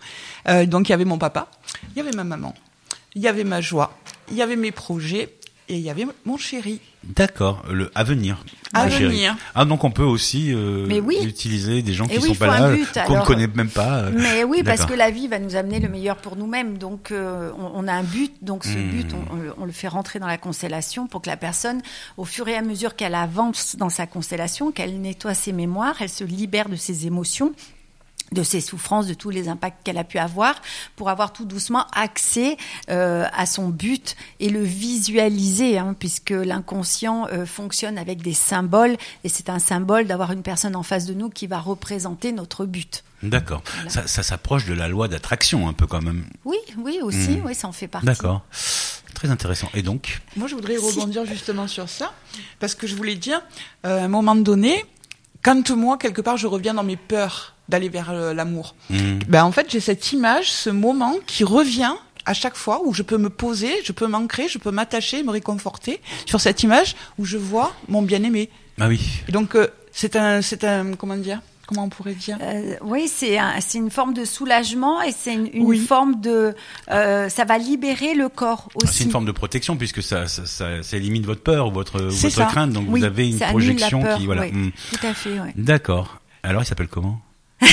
Euh, 0.48 0.66
donc 0.66 0.88
il 0.88 0.92
y 0.92 0.94
avait 0.94 1.04
mon 1.04 1.18
papa, 1.18 1.48
il 1.94 1.98
y 1.98 2.00
avait 2.00 2.16
ma 2.16 2.24
maman, 2.24 2.54
il 3.14 3.22
y 3.22 3.28
avait 3.28 3.44
ma 3.44 3.60
joie, 3.60 3.96
il 4.30 4.36
y 4.36 4.42
avait 4.42 4.56
mes 4.56 4.72
projets 4.72 5.34
et 5.68 5.76
il 5.76 5.80
y 5.82 5.90
avait 5.90 6.06
mon 6.24 6.36
chéri. 6.36 6.80
D'accord, 7.16 7.62
le 7.70 7.90
à 7.94 8.04
venir. 8.04 8.44
À 8.74 8.86
venir. 8.86 9.34
Ah 9.54 9.64
donc 9.64 9.82
on 9.84 9.90
peut 9.90 10.02
aussi 10.02 10.52
euh, 10.52 10.84
Mais 10.86 11.00
oui. 11.00 11.16
utiliser 11.24 11.80
des 11.80 11.94
gens 11.94 12.04
Et 12.04 12.08
qui 12.08 12.18
oui, 12.18 12.28
sont 12.28 12.34
pas 12.34 12.60
là, 12.60 12.76
qu'on 13.06 13.18
ne 13.20 13.24
connaît 13.24 13.46
même 13.46 13.70
pas. 13.70 14.00
euh. 14.02 14.10
mais 14.14 14.44
oui 14.44 14.62
parce 14.62 14.84
que 14.84 14.92
la 14.92 15.10
vie 15.10 15.26
va 15.26 15.38
nous 15.38 15.56
amener 15.56 15.80
le 15.80 15.88
meilleur 15.88 16.16
pour 16.16 16.36
nous-mêmes 16.36 16.76
donc 16.76 17.10
euh, 17.10 17.50
on, 17.58 17.82
on 17.84 17.88
a 17.88 17.92
un 17.94 18.02
but 18.02 18.32
donc 18.42 18.64
ce 18.64 18.76
Hmm. 18.76 18.90
but 18.90 19.06
on, 19.14 19.62
on 19.62 19.64
le 19.64 19.72
fait 19.72 19.88
rentrer 19.88 20.18
dans 20.18 20.26
la 20.26 20.36
constellation 20.36 21.06
pour 21.06 21.22
que 21.22 21.30
la 21.30 21.38
personne 21.38 21.80
au 22.18 22.24
fur 22.26 22.46
et 22.46 22.56
à 22.56 22.62
mesure 22.62 22.94
qu'elle 22.94 23.14
avance 23.14 23.76
dans 23.78 23.88
sa 23.88 24.06
constellation 24.06 24.70
qu'elle 24.70 25.00
nettoie 25.00 25.32
ses 25.34 25.52
mémoires 25.52 25.94
elle 26.00 26.10
se 26.10 26.24
libère 26.24 26.68
de 26.68 26.76
ses 26.76 27.06
émotions 27.06 27.54
de 28.32 28.42
ses 28.42 28.60
souffrances, 28.60 29.06
de 29.06 29.14
tous 29.14 29.30
les 29.30 29.48
impacts 29.48 29.82
qu'elle 29.84 29.98
a 29.98 30.04
pu 30.04 30.18
avoir, 30.18 30.60
pour 30.96 31.08
avoir 31.08 31.32
tout 31.32 31.44
doucement 31.44 31.86
accès 31.94 32.56
euh, 32.90 33.26
à 33.34 33.46
son 33.46 33.68
but 33.68 34.16
et 34.40 34.48
le 34.50 34.62
visualiser, 34.62 35.78
hein, 35.78 35.94
puisque 35.98 36.30
l'inconscient 36.30 37.26
euh, 37.32 37.46
fonctionne 37.46 37.98
avec 37.98 38.22
des 38.22 38.34
symboles, 38.34 38.96
et 39.24 39.28
c'est 39.28 39.48
un 39.48 39.58
symbole 39.58 40.06
d'avoir 40.06 40.32
une 40.32 40.42
personne 40.42 40.76
en 40.76 40.82
face 40.82 41.06
de 41.06 41.14
nous 41.14 41.30
qui 41.30 41.46
va 41.46 41.58
représenter 41.58 42.32
notre 42.32 42.66
but. 42.66 43.04
D'accord. 43.22 43.62
Voilà. 43.74 43.90
Ça, 43.90 44.06
ça 44.06 44.22
s'approche 44.22 44.66
de 44.66 44.74
la 44.74 44.86
loi 44.88 45.08
d'attraction 45.08 45.68
un 45.68 45.72
peu 45.72 45.86
quand 45.86 46.02
même. 46.02 46.24
Oui, 46.44 46.56
oui 46.76 47.00
aussi, 47.02 47.30
Hmm. 47.38 47.46
oui, 47.46 47.54
ça 47.54 47.66
en 47.66 47.72
fait 47.72 47.88
partie. 47.88 48.06
D'accord. 48.06 48.42
Très 49.14 49.30
intéressant. 49.30 49.68
Et 49.74 49.82
donc, 49.82 50.20
Moi, 50.36 50.46
je 50.46 50.54
voudrais 50.54 50.76
Si. 50.78 50.84
rebondir 50.84 51.24
justement 51.24 51.66
sur 51.66 51.88
ça, 51.88 52.12
parce 52.60 52.74
que 52.76 52.86
je 52.86 52.94
voulais 52.94 53.16
dire, 53.16 53.40
euh, 53.86 54.00
à 54.00 54.04
un 54.04 54.08
moment 54.08 54.36
donné, 54.36 54.84
quand 55.42 55.70
moi, 55.70 55.98
quelque 55.98 56.20
part, 56.20 56.36
je 56.36 56.46
reviens 56.46 56.74
dans 56.74 56.84
mes 56.84 56.96
peurs 56.96 57.54
d'aller 57.68 57.88
vers 57.88 58.10
euh, 58.10 58.32
l'amour, 58.34 58.74
hmm, 58.90 59.18
ben, 59.28 59.44
en 59.44 59.52
fait, 59.52 59.70
j'ai 59.70 59.80
cette 59.80 60.12
image, 60.12 60.50
ce 60.50 60.70
moment 60.70 61.14
qui 61.26 61.44
revient 61.44 61.94
à 62.24 62.34
chaque 62.34 62.56
fois 62.56 62.82
où 62.84 62.92
je 62.92 63.02
peux 63.02 63.16
me 63.18 63.30
poser, 63.30 63.72
je 63.84 63.92
peux 63.92 64.06
m'ancrer, 64.06 64.48
je 64.48 64.58
peux 64.58 64.70
m'attacher, 64.70 65.22
me 65.22 65.30
réconforter 65.30 66.00
sur 66.26 66.40
cette 66.40 66.62
image 66.62 66.94
où 67.18 67.24
je 67.24 67.38
vois 67.38 67.72
mon 67.88 68.02
bien-aimé. 68.02 68.50
ah 68.80 68.88
oui. 68.88 69.00
Et 69.28 69.32
donc, 69.32 69.54
euh, 69.54 69.66
c'est 69.92 70.14
un, 70.16 70.42
c'est 70.42 70.62
un, 70.64 70.92
comment 70.94 71.16
dire, 71.16 71.40
comment 71.66 71.84
on 71.84 71.88
pourrait 71.88 72.12
dire? 72.14 72.36
Euh, 72.42 72.74
oui, 72.82 73.08
c'est 73.08 73.38
un, 73.38 73.54
c'est 73.60 73.78
une 73.78 73.90
forme 73.90 74.12
de 74.12 74.26
soulagement 74.26 75.00
et 75.00 75.12
c'est 75.12 75.32
une, 75.34 75.48
une 75.54 75.64
Oui. 75.64 75.78
forme 75.78 76.20
de, 76.20 76.54
euh, 76.90 77.28
ça 77.30 77.44
va 77.46 77.56
libérer 77.56 78.12
le 78.14 78.28
corps 78.28 78.68
aussi. 78.74 78.92
C'est 78.98 79.04
une 79.04 79.10
forme 79.10 79.24
de 79.26 79.32
protection 79.32 79.76
puisque 79.78 80.02
ça, 80.02 80.28
ça, 80.28 80.44
ça, 80.44 80.82
ça 80.82 80.96
élimine 80.98 81.24
votre 81.24 81.42
peur 81.42 81.68
ou 81.68 81.70
votre, 81.72 81.98
votre 82.02 82.30
ça. 82.30 82.44
crainte. 82.44 82.72
Donc 82.72 82.84
Oui, 82.88 83.00
vous 83.00 83.06
avez 83.06 83.30
une 83.30 83.38
projection 83.38 84.02
peur, 84.02 84.18
qui, 84.18 84.26
voilà. 84.26 84.42
oui. 84.42 84.52
hmm. 84.52 84.70
Tout 84.92 85.06
à 85.06 85.14
fait, 85.14 85.40
oui. 85.40 85.50
D'accord. 85.56 86.20
Alors 86.42 86.62
il 86.62 86.66
s'appelle 86.66 86.88
comment? 86.88 87.20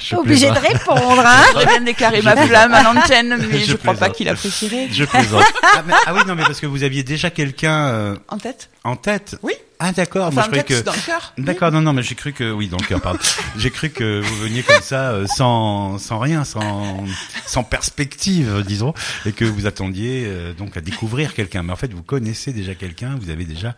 Je 0.00 0.16
Obligé 0.16 0.48
de 0.50 0.58
répondre, 0.58 1.22
hein. 1.24 1.42
Je 1.46 1.52
voudrais 1.52 1.66
bien 1.66 1.80
déclarer 1.82 2.22
ma 2.22 2.36
flamme 2.36 2.74
à 2.74 2.82
l'antenne, 2.82 3.36
mais 3.50 3.60
Je 3.60 3.72
je, 3.72 3.76
crois 3.76 3.94
pas 3.94 4.08
qu'il 4.08 4.28
apprécierait. 4.28 4.88
Je 4.90 5.04
plaisante. 5.04 5.44
ah, 5.62 5.82
mais- 5.86 5.94
ah 6.06 6.14
oui, 6.14 6.20
non, 6.26 6.34
mais 6.34 6.42
parce 6.42 6.60
que 6.60 6.66
vous 6.66 6.82
aviez 6.82 7.02
déjà 7.02 7.30
quelqu'un 7.30 7.86
euh, 7.88 8.16
En 8.28 8.38
tête 8.38 8.68
en 8.86 8.94
tête. 8.94 9.36
Oui. 9.42 9.52
Ah 9.78 9.92
d'accord, 9.92 10.32
moi 10.32 10.42
Enfin, 10.44 10.52
je 10.56 10.60
croyais 10.62 10.80
que 10.80 10.84
dans 10.84 10.92
le 10.92 11.04
cœur. 11.04 11.34
D'accord, 11.36 11.72
non, 11.72 11.82
non, 11.82 11.92
mais 11.92 12.02
j'ai 12.02 12.14
cru 12.14 12.32
que 12.32 12.50
oui, 12.50 12.68
dans 12.68 12.78
le 12.78 12.86
cœur, 12.86 13.00
pardon. 13.00 13.18
j'ai 13.58 13.70
cru 13.70 13.90
que 13.90 14.20
vous 14.20 14.36
veniez 14.36 14.62
comme 14.62 14.80
ça, 14.80 15.10
euh, 15.10 15.26
sans, 15.26 15.98
sans 15.98 16.18
rien, 16.18 16.44
sans, 16.44 17.04
sans 17.46 17.64
perspective, 17.64 18.62
disons, 18.66 18.94
et 19.26 19.32
que 19.32 19.44
vous 19.44 19.66
attendiez 19.66 20.22
euh, 20.24 20.54
donc 20.54 20.76
à 20.76 20.80
découvrir 20.80 21.34
quelqu'un. 21.34 21.62
Mais 21.64 21.72
en 21.72 21.76
fait, 21.76 21.92
vous 21.92 22.02
connaissez 22.04 22.52
déjà 22.52 22.74
quelqu'un, 22.74 23.16
vous 23.20 23.28
avez 23.28 23.44
déjà 23.44 23.74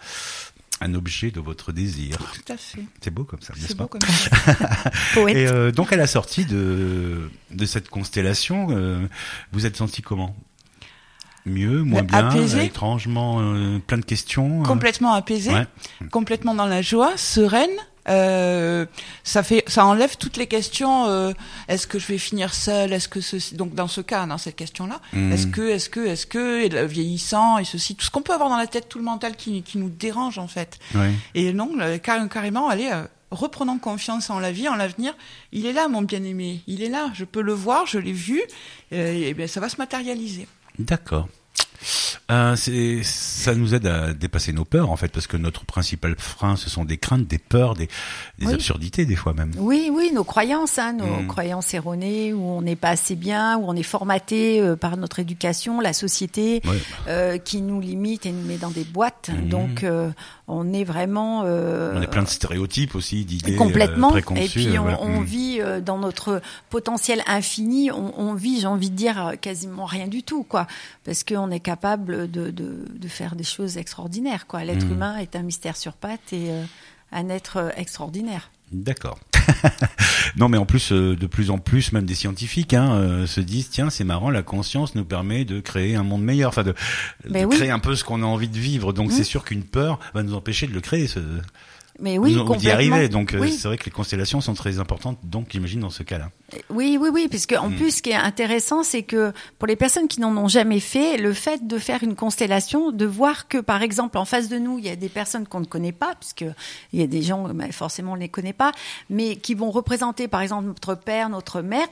un 0.80 0.94
objet 0.94 1.30
de 1.30 1.40
votre 1.40 1.72
désir. 1.72 2.16
Tout 2.18 2.52
à 2.52 2.56
fait. 2.56 2.84
C'est 3.00 3.10
beau 3.12 3.24
comme 3.24 3.40
ça, 3.42 3.52
n'est-ce 3.60 3.74
pas 3.74 3.84
beau 3.84 3.88
comme 3.88 4.00
ça. 4.02 4.30
Poète. 5.14 5.36
Et 5.36 5.46
euh, 5.48 5.72
donc 5.72 5.92
à 5.92 5.96
la 5.96 6.06
sortie 6.06 6.44
de 6.44 7.30
de 7.50 7.66
cette 7.66 7.88
constellation, 7.88 8.68
euh, 8.70 9.06
vous 9.52 9.66
êtes 9.66 9.76
senti 9.76 10.02
comment? 10.02 10.36
Mieux, 11.46 11.82
moins 11.82 12.02
Mais 12.02 12.08
bien, 12.08 12.28
apaisé. 12.28 12.64
étrangement, 12.66 13.38
euh, 13.40 13.78
plein 13.78 13.96
de 13.98 14.04
questions. 14.04 14.60
euh, 14.60 14.64
complètement 14.64 15.14
apaisée, 15.14 15.50
Ouais. 15.52 15.66
complètement 16.10 16.54
dans 16.54 16.66
la 16.66 16.82
joie, 16.82 17.16
sereine. 17.16 17.70
Euh, 18.08 18.86
ça 19.24 19.42
fait, 19.42 19.64
ça 19.66 19.84
enlève 19.84 20.16
toutes 20.16 20.36
les 20.36 20.46
questions. 20.46 21.06
euh, 21.08 21.32
est-ce 21.68 21.86
que 21.86 21.98
je 21.98 22.06
vais 22.06 22.18
finir 22.18 22.54
seule 22.54 22.92
Est-ce 22.92 23.08
que 23.08 23.20
ceci 23.20 23.54
Donc 23.54 23.74
dans 23.74 23.88
ce 23.88 24.00
cas, 24.00 24.26
dans 24.26 24.38
cette 24.38 24.56
question-là, 24.56 25.00
Mhm. 25.12 25.32
est-ce 25.32 25.46
que, 25.46 25.68
est-ce 25.68 25.88
que, 25.88 26.00
est-ce 26.06 26.26
que, 26.26 26.62
et 26.64 26.68
le 26.68 26.84
vieillissant 26.86 27.58
et 27.58 27.64
ceci, 27.64 27.94
tout 27.96 28.04
ce 28.04 28.10
qu'on 28.10 28.22
peut 28.22 28.32
avoir 28.32 28.48
dans 28.48 28.56
la 28.56 28.66
tête, 28.66 28.88
tout 28.88 28.98
le 28.98 29.04
mental 29.04 29.36
qui, 29.36 29.62
qui 29.62 29.78
nous 29.78 29.90
dérange 29.90 30.38
en 30.38 30.48
fait. 30.48 30.78
Ouais. 30.94 31.12
Et 31.34 31.52
non, 31.52 31.70
car- 32.02 32.28
carrément, 32.28 32.68
allez, 32.68 32.88
euh, 32.92 33.02
reprenons 33.30 33.78
confiance 33.78 34.30
en 34.30 34.38
la 34.38 34.52
vie, 34.52 34.68
en 34.68 34.74
l'avenir. 34.76 35.14
Il 35.52 35.66
est 35.66 35.72
là, 35.74 35.88
mon 35.88 36.02
bien-aimé. 36.02 36.62
Il 36.66 36.82
est 36.82 36.88
là. 36.88 37.10
Je 37.14 37.24
peux 37.26 37.42
le 37.42 37.52
voir, 37.52 37.86
je 37.86 37.98
l'ai 37.98 38.12
vu. 38.12 38.40
euh, 38.92 39.12
et 39.28 39.34
bien, 39.34 39.46
ça 39.46 39.60
va 39.60 39.68
se 39.68 39.76
matérialiser. 39.76 40.48
D'accord. 40.78 41.28
Euh, 42.30 42.56
ça 43.02 43.54
nous 43.54 43.74
aide 43.74 43.86
à 43.86 44.12
dépasser 44.12 44.52
nos 44.52 44.64
peurs 44.64 44.90
en 44.90 44.96
fait 44.96 45.08
parce 45.08 45.26
que 45.26 45.36
notre 45.36 45.64
principal 45.64 46.14
frein 46.18 46.56
ce 46.56 46.68
sont 46.68 46.84
des 46.84 46.98
craintes, 46.98 47.26
des 47.26 47.38
peurs, 47.38 47.74
des, 47.74 47.88
des 48.38 48.46
Oui. 48.46 48.54
absurdités 48.54 49.06
des 49.06 49.16
fois 49.16 49.32
même. 49.32 49.52
Oui, 49.56 49.90
oui, 49.92 50.10
nos 50.12 50.24
croyances, 50.24 50.78
hein, 50.78 50.92
nos 50.92 51.22
Mm. 51.22 51.26
croyances 51.26 51.72
erronées, 51.74 52.32
où 52.32 52.42
on 52.42 52.60
n'est 52.62 52.76
pas 52.76 52.90
assez 52.90 53.14
bien, 53.16 53.56
où 53.58 53.64
on 53.66 53.74
est 53.74 53.82
formaté 53.82 54.60
euh, 54.60 54.76
par 54.76 54.96
notre 54.96 55.20
éducation, 55.20 55.80
la 55.80 55.92
société, 55.92 56.60
Ouais. 56.66 56.78
euh, 57.08 57.38
qui 57.38 57.60
nous 57.62 57.80
limite 57.80 58.26
et 58.26 58.32
nous 58.32 58.46
met 58.46 58.56
dans 58.58 58.70
des 58.70 58.84
boîtes. 58.84 59.30
Mhm. 59.30 59.48
Donc, 59.48 59.86
on 60.48 60.72
est 60.72 60.84
vraiment 60.84 61.40
On 61.42 62.02
a 62.02 62.06
plein 62.06 62.22
de 62.22 62.28
stéréotypes 62.28 62.94
aussi, 62.94 63.24
d'idées 63.24 63.54
complètement. 63.56 64.10
préconçues. 64.10 64.42
et 64.44 64.48
puis, 64.68 64.78
on, 64.78 64.82
voilà. 64.82 64.98
on 65.02 65.20
Mm. 65.20 65.24
vit 65.24 65.60
dans 65.84 65.98
notre 65.98 66.40
potentiel 66.70 67.22
infini. 67.26 67.90
On, 67.90 68.12
on 68.18 68.34
vit, 68.34 68.60
j'ai 68.60 68.66
envie 68.66 68.90
de 68.90 68.96
dire, 68.96 69.32
quasiment 69.40 69.84
rien 69.86 70.06
du 70.08 70.22
tout, 70.22 70.42
quoi, 70.42 70.66
parce 71.04 71.24
qu'on 71.24 71.50
est 71.50 71.60
capable 71.68 72.30
de, 72.30 72.50
de, 72.50 72.84
de 73.04 73.08
faire 73.08 73.36
des 73.36 73.44
choses 73.44 73.76
extraordinaires, 73.76 74.46
quoi. 74.46 74.64
L'être 74.64 74.86
Mhm. 74.86 74.92
humain 74.92 75.16
est 75.18 75.36
un 75.36 75.42
mystère 75.42 75.76
sur 75.76 75.92
pattes 75.94 76.32
et 76.32 76.50
euh, 76.50 76.64
un 77.12 77.28
être 77.28 77.56
euh, 77.58 77.70
extraordinaire. 77.76 78.50
D'accord. 78.72 79.18
non, 80.36 80.48
mais 80.48 80.58
en 80.58 80.66
plus, 80.66 80.92
euh, 80.92 81.16
de 81.16 81.26
plus 81.26 81.50
en 81.50 81.58
plus, 81.58 81.92
même 81.92 82.04
des 82.04 82.14
scientifiques 82.14 82.74
hein, 82.74 83.24
se 83.26 83.40
disent 83.40 83.70
tiens, 83.70 83.90
c'est 83.90 84.04
marrant, 84.04 84.30
la 84.30 84.42
conscience 84.42 84.94
nous 84.94 85.04
permet 85.04 85.44
de 85.44 85.60
créer 85.60 85.94
un 85.96 86.02
monde 86.02 86.22
meilleur, 86.22 86.48
enfin 86.50 86.64
de, 86.64 86.74
Ben 87.28 87.42
de 87.42 87.46
oui. 87.46 87.56
créer 87.56 87.70
un 87.70 87.78
peu 87.78 87.94
ce 87.96 88.04
qu'on 88.04 88.22
a 88.22 88.26
envie 88.26 88.48
de 88.48 88.58
vivre. 88.58 88.92
Donc 88.92 89.08
Mm. 89.08 89.12
c'est 89.12 89.24
sûr 89.24 89.44
qu'une 89.44 89.64
peur 89.64 89.98
va 90.14 90.22
nous 90.22 90.34
empêcher 90.34 90.66
de 90.66 90.72
le 90.74 90.80
créer, 90.80 91.06
ce, 91.06 91.20
Mais 92.00 92.16
oui, 92.16 92.32
d'y 92.32 92.38
complètement. 92.44 92.70
arriver. 92.72 93.08
Donc 93.08 93.34
euh, 93.34 93.40
Oui. 93.40 93.50
c'est 93.52 93.66
vrai 93.66 93.76
que 93.76 93.84
les 93.84 93.90
constellations 93.90 94.40
sont 94.40 94.54
très 94.54 94.78
importantes. 94.78 95.18
Donc 95.24 95.48
j'imagine 95.50 95.80
dans 95.80 95.90
ce 95.90 96.02
cas-là. 96.04 96.30
Oui, 96.70 96.96
oui, 97.00 97.08
oui, 97.12 97.26
puisque 97.28 97.52
en 97.58 97.70
Mm. 97.70 97.74
plus, 97.76 97.96
ce 97.96 98.02
qui 98.02 98.10
est 98.10 98.14
intéressant, 98.14 98.82
c'est 98.84 99.02
que 99.02 99.32
pour 99.58 99.66
les 99.66 99.76
personnes 99.76 100.06
qui 100.08 100.20
n'en 100.20 100.36
ont 100.36 100.48
jamais 100.48 100.80
fait, 100.80 101.16
le 101.18 101.32
fait 101.32 101.66
de 101.66 101.76
faire 101.78 102.02
une 102.04 102.14
constellation, 102.14 102.92
de 102.92 103.04
voir 103.04 103.48
que, 103.48 103.58
par 103.58 103.82
exemple, 103.82 104.16
en 104.16 104.24
face 104.24 104.48
de 104.48 104.58
nous, 104.58 104.78
il 104.78 104.84
y 104.86 104.90
a 104.90 104.96
des 104.96 105.08
personnes 105.08 105.46
qu'on 105.48 105.60
ne 105.60 105.64
connaît 105.66 105.92
pas, 105.92 106.14
puisque 106.20 106.44
il 106.92 107.00
y 107.00 107.02
a 107.02 107.06
des 107.06 107.22
gens, 107.22 107.48
ben, 107.52 107.72
forcément, 107.72 108.12
on 108.12 108.16
ne 108.16 108.20
les 108.20 108.28
connaît 108.28 108.52
pas, 108.52 108.72
mais 109.10 109.36
qui 109.36 109.54
vont 109.54 109.70
représenter, 109.70 110.28
par 110.28 110.40
exemple, 110.42 110.66
notre 110.68 110.94
père, 110.94 111.28
notre 111.28 111.62
mère. 111.62 111.86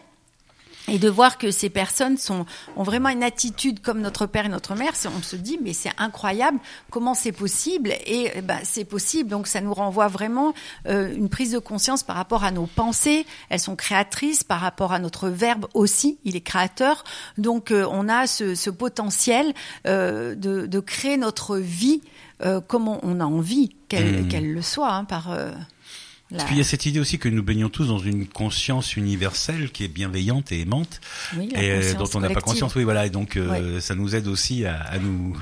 Et 0.89 0.99
de 0.99 1.09
voir 1.09 1.39
que 1.39 1.51
ces 1.51 1.69
personnes 1.69 2.17
sont, 2.17 2.47
ont 2.77 2.83
vraiment 2.83 3.09
une 3.09 3.23
attitude 3.23 3.81
comme 3.81 4.01
notre 4.01 4.27
père 4.27 4.47
et 4.47 4.49
notre 4.49 4.75
mère, 4.75 4.93
on 5.17 5.23
se 5.23 5.37
dit 5.37 5.59
mais 5.63 5.73
c'est 5.73 5.93
incroyable, 5.99 6.59
comment 6.91 7.15
c'est 7.15 7.33
possible 7.33 7.91
Et 8.07 8.31
eh 8.35 8.41
ben, 8.41 8.59
c'est 8.63 8.85
possible, 8.85 9.29
donc 9.31 9.47
ça 9.47 9.61
nous 9.61 9.75
renvoie 9.75 10.09
vraiment 10.09 10.55
euh, 10.87 11.13
une 11.15 11.29
prise 11.29 11.53
de 11.53 11.59
conscience 11.59 12.03
par 12.03 12.17
rapport 12.17 12.45
à 12.45 12.51
nos 12.51 12.67
pensées. 12.67 13.27
Elles 13.49 13.61
sont 13.61 13.77
créatrices 13.77 14.45
par 14.45 14.61
rapport 14.61 14.93
à 14.93 14.99
notre 14.99 15.29
verbe 15.29 15.67
aussi, 15.75 16.19
il 16.25 16.37
est 16.37 16.41
créateur. 16.41 17.05
Donc 17.39 17.71
euh, 17.71 17.87
on 17.91 18.09
a 18.09 18.27
ce, 18.27 18.55
ce 18.55 18.71
potentiel 18.71 19.55
euh, 19.87 20.35
de, 20.35 20.67
de 20.67 20.81
créer 20.81 21.17
notre 21.17 21.57
vie 21.57 22.01
euh, 22.45 22.61
comme 22.61 22.89
on, 22.89 23.01
on 23.03 23.21
a 23.21 23.25
envie 23.25 23.75
qu'elle 23.89 24.29
qu'elle 24.29 24.53
le 24.53 24.63
soit 24.63 24.93
hein, 24.93 25.05
par. 25.05 25.37
La- 26.31 26.45
Puis 26.45 26.55
il 26.57 26.59
y 26.59 26.61
a 26.61 26.65
cette 26.65 26.87
idée 26.87 26.99
aussi 27.01 27.19
que 27.19 27.29
nous 27.29 27.43
baignons 27.43 27.69
tous 27.69 27.87
dans 27.87 27.99
une 27.99 28.27
conscience 28.27 28.97
universelle 28.97 29.71
qui 29.71 29.85
est 29.85 29.89
bienveillante 29.89 30.51
et 30.53 30.61
aimante 30.61 31.01
oui, 31.37 31.49
et 31.55 31.95
dont 31.95 32.09
on 32.15 32.21
n'a 32.21 32.31
pas 32.31 32.41
conscience. 32.41 32.75
Oui, 32.75 32.85
voilà. 32.85 33.07
Et 33.07 33.11
donc 33.11 33.37
euh, 33.37 33.81
ça 33.81 33.95
nous 33.95 34.15
aide 34.17 34.27
aussi 34.27 34.65
à, 34.67 34.81
à 34.81 34.99
nous 34.99 35.37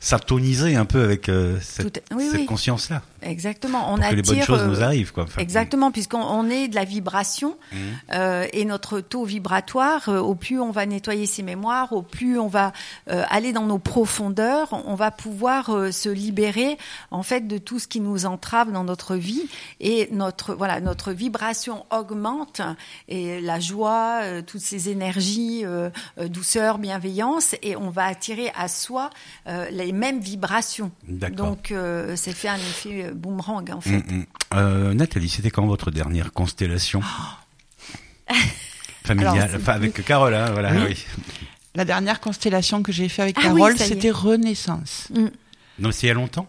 syntoniser 0.00 0.76
un 0.76 0.84
peu 0.84 1.02
avec 1.02 1.28
euh, 1.28 1.58
cette, 1.60 2.04
oui, 2.14 2.28
cette 2.30 2.46
conscience-là, 2.46 3.02
Exactement. 3.22 3.92
On 3.92 3.98
pour 3.98 4.08
que 4.08 4.14
les 4.14 4.22
bonnes 4.22 4.34
attire, 4.36 4.46
choses 4.46 4.62
euh, 4.62 4.66
nous 4.66 4.82
arrivent, 4.82 5.12
quoi. 5.12 5.24
Enfin, 5.24 5.40
Exactement, 5.40 5.90
puisqu'on 5.90 6.20
on 6.22 6.48
est 6.50 6.68
de 6.68 6.74
la 6.74 6.84
vibration 6.84 7.56
Mhm. 7.72 7.78
euh, 8.14 8.46
et 8.52 8.64
notre 8.64 9.00
taux 9.00 9.24
vibratoire, 9.24 10.08
euh, 10.08 10.18
au 10.20 10.34
plus 10.34 10.60
on 10.60 10.70
va 10.70 10.86
nettoyer 10.86 11.26
ses 11.26 11.42
mémoires, 11.42 11.92
au 11.92 12.02
plus 12.02 12.38
on 12.38 12.48
va 12.48 12.72
euh, 13.10 13.24
aller 13.30 13.52
dans 13.52 13.66
nos 13.66 13.78
profondeurs, 13.78 14.68
on 14.86 14.94
va 14.94 15.10
pouvoir 15.10 15.70
euh, 15.70 15.90
se 15.92 16.08
libérer 16.08 16.78
en 17.10 17.22
fait 17.22 17.46
de 17.46 17.58
tout 17.58 17.78
ce 17.78 17.88
qui 17.88 18.00
nous 18.00 18.26
entrave 18.26 18.72
dans 18.72 18.84
notre 18.84 19.16
vie 19.16 19.42
et 19.80 20.08
notre 20.12 20.54
voilà 20.54 20.80
notre 20.80 21.12
vibration 21.12 21.84
augmente 21.90 22.60
et 23.08 23.40
la 23.40 23.60
joie, 23.60 24.20
euh, 24.22 24.42
toutes 24.42 24.60
ces 24.60 24.88
énergies, 24.88 25.62
euh, 25.64 25.90
euh, 26.18 26.28
douceur, 26.28 26.78
bienveillance 26.78 27.54
et 27.62 27.76
on 27.76 27.90
va 27.90 28.04
attirer 28.04 28.50
à 28.56 28.68
soi 28.68 29.10
euh, 29.46 29.66
les 29.70 29.92
mêmes 29.92 30.20
vibrations. 30.20 30.90
Donc 31.08 31.70
euh, 31.72 32.14
c'est 32.16 32.32
fait 32.32 32.48
un 32.48 32.56
effet 32.56 33.07
euh, 33.08 33.12
boomerang 33.14 33.70
en 33.72 33.80
fait. 33.80 33.90
Mm, 33.98 34.16
mm. 34.18 34.26
Euh, 34.54 34.94
Nathalie, 34.94 35.28
c'était 35.28 35.50
quand 35.50 35.66
votre 35.66 35.90
dernière 35.90 36.32
constellation 36.32 37.02
familiale, 39.04 39.36
Alors, 39.38 39.48
c'est- 39.50 39.56
enfin 39.56 39.72
avec 39.72 40.04
Carole, 40.04 40.34
hein, 40.34 40.50
voilà. 40.52 40.72
Oui. 40.72 40.80
Oui. 40.88 41.04
La 41.74 41.84
dernière 41.84 42.20
constellation 42.20 42.82
que 42.82 42.92
j'ai 42.92 43.08
fait 43.08 43.22
avec 43.22 43.36
Ah 43.38 43.42
Carole, 43.42 43.72
oui, 43.72 43.78
c'était 43.78 44.10
Renaissance. 44.10 45.08
Mm. 45.14 45.26
Non, 45.78 45.92
c'est 45.92 46.06
il 46.06 46.08
y 46.08 46.10
a 46.10 46.14
longtemps. 46.14 46.46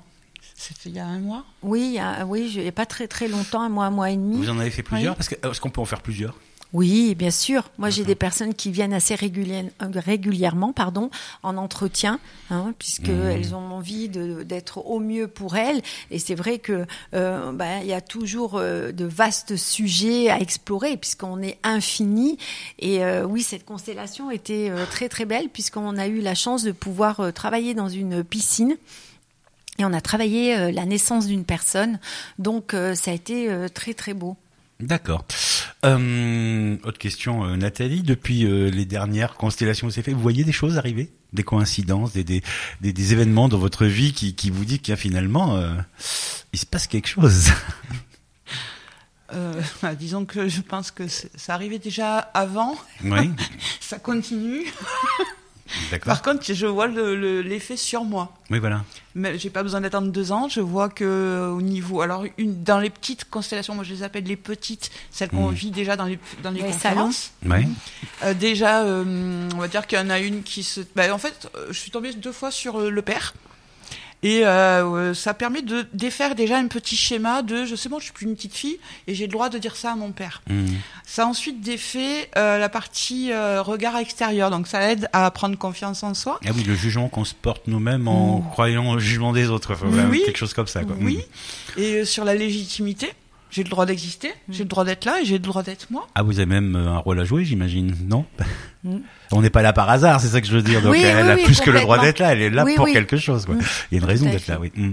C'était 0.56 0.90
il 0.90 0.96
y 0.96 1.00
a 1.00 1.06
un 1.06 1.20
mois? 1.20 1.46
Oui, 1.62 1.82
il 1.86 1.94
y 1.94 2.00
a- 2.00 2.26
oui, 2.26 2.50
je- 2.54 2.60
il 2.60 2.64
n'y 2.64 2.68
a 2.70 2.74
pas 2.74 2.86
très 2.86 3.08
très 3.08 3.28
longtemps, 3.28 3.62
un 3.62 3.70
mois, 3.70 3.86
un 3.86 3.92
mois 3.92 4.10
et 4.12 4.16
demi. 4.16 4.38
Vous 4.38 4.50
en 4.50 4.60
avez 4.60 4.72
fait 4.72 4.84
plusieurs 4.84 5.14
Oui. 5.14 5.18
Parce 5.18 5.30
que 5.30 5.36
est-ce 5.48 5.62
qu'on 5.62 5.70
peut 5.70 5.80
en 5.82 5.86
faire 5.86 6.02
plusieurs? 6.02 6.36
Oui, 6.72 7.16
bien 7.16 7.32
sûr. 7.32 7.68
Moi, 7.80 7.90
j'ai 7.90 8.04
des 8.04 8.14
personnes 8.14 8.54
qui 8.54 8.70
viennent 8.70 8.94
assez 8.94 9.16
euh, 9.16 9.68
régulièrement, 9.96 10.72
pardon, 10.72 11.10
en 11.42 11.58
entretien, 11.58 12.20
hein, 12.52 12.74
puisque 12.78 13.10
Mhm. 13.10 13.26
elles 13.32 13.56
ont 13.56 13.72
envie 13.74 14.08
d'être 14.08 14.86
au 14.86 15.00
mieux 15.00 15.28
pour 15.28 15.56
elles. 15.58 15.82
Et 16.12 16.20
c'est 16.20 16.36
vrai 16.36 16.60
que 16.60 16.86
euh, 17.16 17.52
bah, 17.54 17.80
il 17.82 17.88
y 17.88 17.94
a 17.94 18.02
toujours 18.02 18.58
euh, 18.58 18.92
de 18.92 19.06
vastes 19.06 19.56
sujets 19.56 20.30
à 20.30 20.40
explorer, 20.40 20.96
puisqu'on 20.96 21.42
est 21.42 21.58
infini. 21.64 22.38
Et 22.78 23.04
euh, 23.04 23.26
oui, 23.26 23.42
cette 23.42 23.66
constellation 23.66 24.30
était 24.30 24.72
très 24.92 25.10
très 25.10 25.26
belle, 25.26 25.50
puisqu'on 25.50 25.98
a 25.98 26.06
eu 26.08 26.22
la 26.22 26.36
chance 26.36 26.62
de 26.62 26.72
pouvoir 26.72 27.34
travailler 27.34 27.74
dans 27.74 27.90
une 27.90 28.24
piscine. 28.24 28.78
Et 29.80 29.86
on 29.86 29.94
a 29.94 30.02
travaillé 30.02 30.72
la 30.72 30.86
naissance 30.86 31.26
d'une 31.26 31.46
personne, 31.46 32.00
donc 32.38 32.76
ça 32.96 33.12
a 33.12 33.14
été 33.14 33.50
très 33.74 33.94
très 33.94 34.14
beau. 34.14 34.36
D'accord. 34.80 35.26
Euh, 35.86 36.78
autre 36.84 36.98
question, 36.98 37.46
euh, 37.46 37.56
Nathalie. 37.56 38.02
Depuis 38.02 38.46
euh, 38.46 38.70
les 38.70 38.86
dernières 38.86 39.36
constellations 39.36 39.88
que 39.88 39.94
vous 39.94 40.00
avez 40.00 40.04
fait, 40.06 40.14
vous 40.14 40.22
voyez 40.22 40.44
des 40.44 40.52
choses 40.52 40.78
arriver, 40.78 41.12
des 41.34 41.44
coïncidences, 41.44 42.14
des, 42.14 42.24
des, 42.24 42.42
des, 42.82 42.94
des 42.94 43.14
événements 43.14 43.50
dans 43.50 43.58
votre 43.58 43.86
vie 43.86 44.14
qui, 44.14 44.36
qui 44.36 44.50
vous 44.50 44.66
dit 44.66 44.80
qu'il 44.80 44.92
y 44.92 44.94
a 44.94 44.98
finalement 44.98 45.56
euh, 45.58 45.74
il 46.54 46.60
se 46.60 46.66
passe 46.66 46.88
quelque 46.88 47.08
chose? 47.08 47.50
Euh, 49.32 49.62
bah, 49.84 49.94
disons 49.94 50.26
que 50.26 50.48
je 50.48 50.60
pense 50.60 50.90
que 50.90 51.04
ça 51.08 51.54
arrivait 51.54 51.78
déjà 51.78 52.18
avant, 52.18 52.76
oui. 53.04 53.30
ça 53.80 54.00
continue. 54.00 54.66
Par 56.06 56.22
contre, 56.22 56.54
je 56.54 56.66
vois 56.66 56.88
le- 56.88 57.16
le- 57.16 57.42
l'effet 57.42 57.78
sur 57.78 58.04
moi. 58.04 58.32
Oui, 58.50 58.60
voilà. 58.60 58.84
Mais 59.16 59.38
j'ai 59.40 59.50
pas 59.50 59.64
besoin 59.64 59.82
d'attendre 59.82 60.12
deux 60.12 60.32
ans. 60.32 60.48
Je 60.50 60.62
vois 60.62 60.90
que 60.90 61.04
euh, 61.04 61.50
au 61.50 61.62
niveau, 61.62 62.02
alors 62.02 62.26
une, 62.38 62.64
dans 62.64 62.80
les 62.80 62.90
petites 62.90 63.30
constellations, 63.30 63.76
moi 63.76 63.84
je 63.84 63.94
les 63.94 64.04
appelle 64.04 64.24
les 64.26 64.36
petites, 64.38 64.92
celles 65.12 65.30
qu'on 65.30 65.48
Mhm. 65.50 65.54
vit 65.56 65.72
déjà 65.72 65.96
dans 65.96 66.06
les 66.06 66.20
dans 66.44 66.52
les, 66.52 66.62
Les 66.62 66.68
conférences. 66.68 67.32
Oui. 67.46 67.68
Euh, 68.24 68.34
déjà, 68.34 68.84
euh, 68.84 69.50
on 69.56 69.58
va 69.58 69.68
dire 69.68 69.88
qu'il 69.88 69.98
y 69.98 70.02
en 70.02 70.10
a 70.10 70.20
une 70.20 70.44
qui 70.44 70.64
se. 70.64 70.82
bah, 70.96 71.14
en 71.14 71.18
fait, 71.18 71.50
je 71.70 71.78
suis 71.80 71.92
tombée 71.92 72.14
deux 72.14 72.32
fois 72.32 72.52
sur 72.52 72.80
le 72.80 73.02
père. 73.02 73.34
Et 74.22 74.46
euh, 74.46 75.14
ça 75.14 75.34
permet 75.34 75.62
de 75.62 75.86
défaire 75.94 76.36
déjà 76.36 76.58
un 76.58 76.68
petit 76.68 76.98
schéma 76.98 77.42
de 77.42 77.64
je 77.66 77.76
sais 77.76 77.88
bon, 77.88 78.00
je 78.00 78.06
suis 78.06 78.14
plus 78.14 78.26
une 78.26 78.36
petite 78.36 78.54
fille 78.54 78.78
et 79.08 79.16
j'ai 79.16 79.28
le 79.28 79.32
droit 79.32 79.50
de 79.50 79.58
dire 79.58 79.78
ça 79.78 79.94
à 79.94 79.96
mon 79.96 80.12
père. 80.12 80.42
Mmh. 80.50 80.66
Ça 81.06 81.26
ensuite 81.26 81.62
défait 81.62 82.30
euh, 82.38 82.58
la 82.58 82.68
partie 82.70 83.32
euh, 83.32 83.62
regard 83.62 83.98
extérieur, 83.98 84.52
donc 84.52 84.68
ça 84.68 84.92
aide 84.92 85.10
à 85.14 85.32
prendre 85.32 85.58
confiance 85.58 86.04
en 86.04 86.14
soi. 86.14 86.40
Ah 86.46 86.50
oui, 86.54 86.64
le 86.64 86.76
jugement 86.76 87.08
qu'on 87.08 87.24
se 87.24 87.34
porte 87.34 87.68
nous-mêmes 87.68 88.08
en 88.08 88.42
croyant 88.42 88.92
au 88.92 89.00
jugement 89.00 89.32
des 89.32 89.50
autres. 89.50 89.74
Enfin, 89.74 89.88
Oui. 90.10 90.22
Quelque 90.26 90.38
chose 90.38 90.54
comme 90.54 90.68
ça. 90.68 90.84
Quoi. 90.84 90.96
Oui. 91.00 91.18
Mmh. 91.78 91.80
Et 91.80 91.94
euh, 91.96 92.06
sur 92.06 92.26
la 92.26 92.36
légitimité, 92.36 93.14
j'ai 93.50 93.64
le 93.64 93.70
droit 93.70 93.86
d'exister, 93.86 94.32
j'ai 94.50 94.64
le 94.64 94.70
droit 94.70 94.86
d'être 94.86 95.06
là 95.06 95.20
et 95.22 95.26
j'ai 95.26 95.34
le 95.34 95.40
droit 95.40 95.64
d'être 95.64 95.88
moi. 95.92 96.08
Ah, 96.16 96.24
vous 96.24 96.40
avez 96.40 96.46
même 96.46 96.76
euh, 96.76 96.90
un 96.90 96.98
rôle 96.98 97.20
à 97.20 97.24
jouer, 97.26 97.46
j'imagine, 97.46 97.96
non 98.08 98.26
Mm. 98.84 98.98
On 99.32 99.42
n'est 99.42 99.50
pas 99.50 99.62
là 99.62 99.74
par 99.74 99.90
hasard, 99.90 100.22
c'est 100.22 100.30
ça 100.30 100.42
que 100.42 100.48
je 100.48 100.54
veux 100.56 100.62
dire. 100.62 100.82
Donc 100.82 100.94
Oui, 100.94 101.02
elle 101.04 101.26
oui, 101.26 101.32
a 101.32 101.36
oui, 101.36 101.44
plus 101.44 101.60
que 101.60 101.70
le 101.70 101.82
droit 101.82 102.00
d'être 102.00 102.20
là, 102.20 102.32
elle 102.32 102.42
est 102.42 102.50
là 102.50 102.64
Oui, 102.64 102.76
pour 102.76 102.86
oui. 102.86 102.94
quelque 102.94 103.18
chose. 103.18 103.46
Quoi. 103.46 103.56
Mm. 103.56 103.62
Il 103.92 103.96
y 103.96 103.98
a 104.00 104.02
une 104.04 104.08
raison 104.10 104.26
d'être 104.30 104.48
là, 104.48 104.60
oui. 104.60 104.72
Mm. 104.76 104.92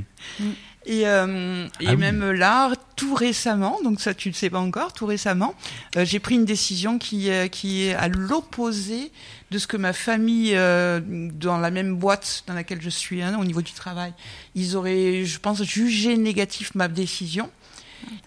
Et, 0.89 1.07
euh, 1.07 1.67
et 1.81 1.87
Ah 1.89 1.91
oui. 1.91 1.97
même 1.97 2.31
là, 2.31 2.71
tout 2.95 3.15
récemment, 3.15 3.79
donc 3.83 4.01
ça 4.01 4.15
tu 4.15 4.29
le 4.29 4.35
sais 4.35 4.51
pas 4.51 4.61
encore, 4.61 4.93
tout 4.93 5.07
récemment, 5.07 5.55
euh, 5.97 6.05
j'ai 6.05 6.21
pris 6.21 6.37
une 6.37 6.45
décision 6.45 6.99
qui, 6.99 7.29
euh, 7.31 7.49
qui 7.49 7.85
est 7.87 7.95
à 7.95 8.07
l'opposé 8.07 9.11
de 9.51 9.59
ce 9.59 9.67
que 9.67 9.77
ma 9.77 9.93
famille, 9.93 10.53
euh, 10.55 11.01
dans 11.05 11.59
la 11.59 11.71
même 11.73 11.97
boîte 11.97 12.45
dans 12.47 12.55
laquelle 12.55 12.81
je 12.81 12.91
suis, 12.91 13.21
hein, 13.21 13.37
au 13.41 13.45
niveau 13.45 13.63
du 13.63 13.73
travail, 13.73 14.13
ils 14.55 14.77
auraient, 14.77 15.25
je 15.25 15.39
pense, 15.41 15.63
jugé 15.65 16.17
négatif 16.17 16.73
ma 16.77 16.87
décision. 16.87 17.51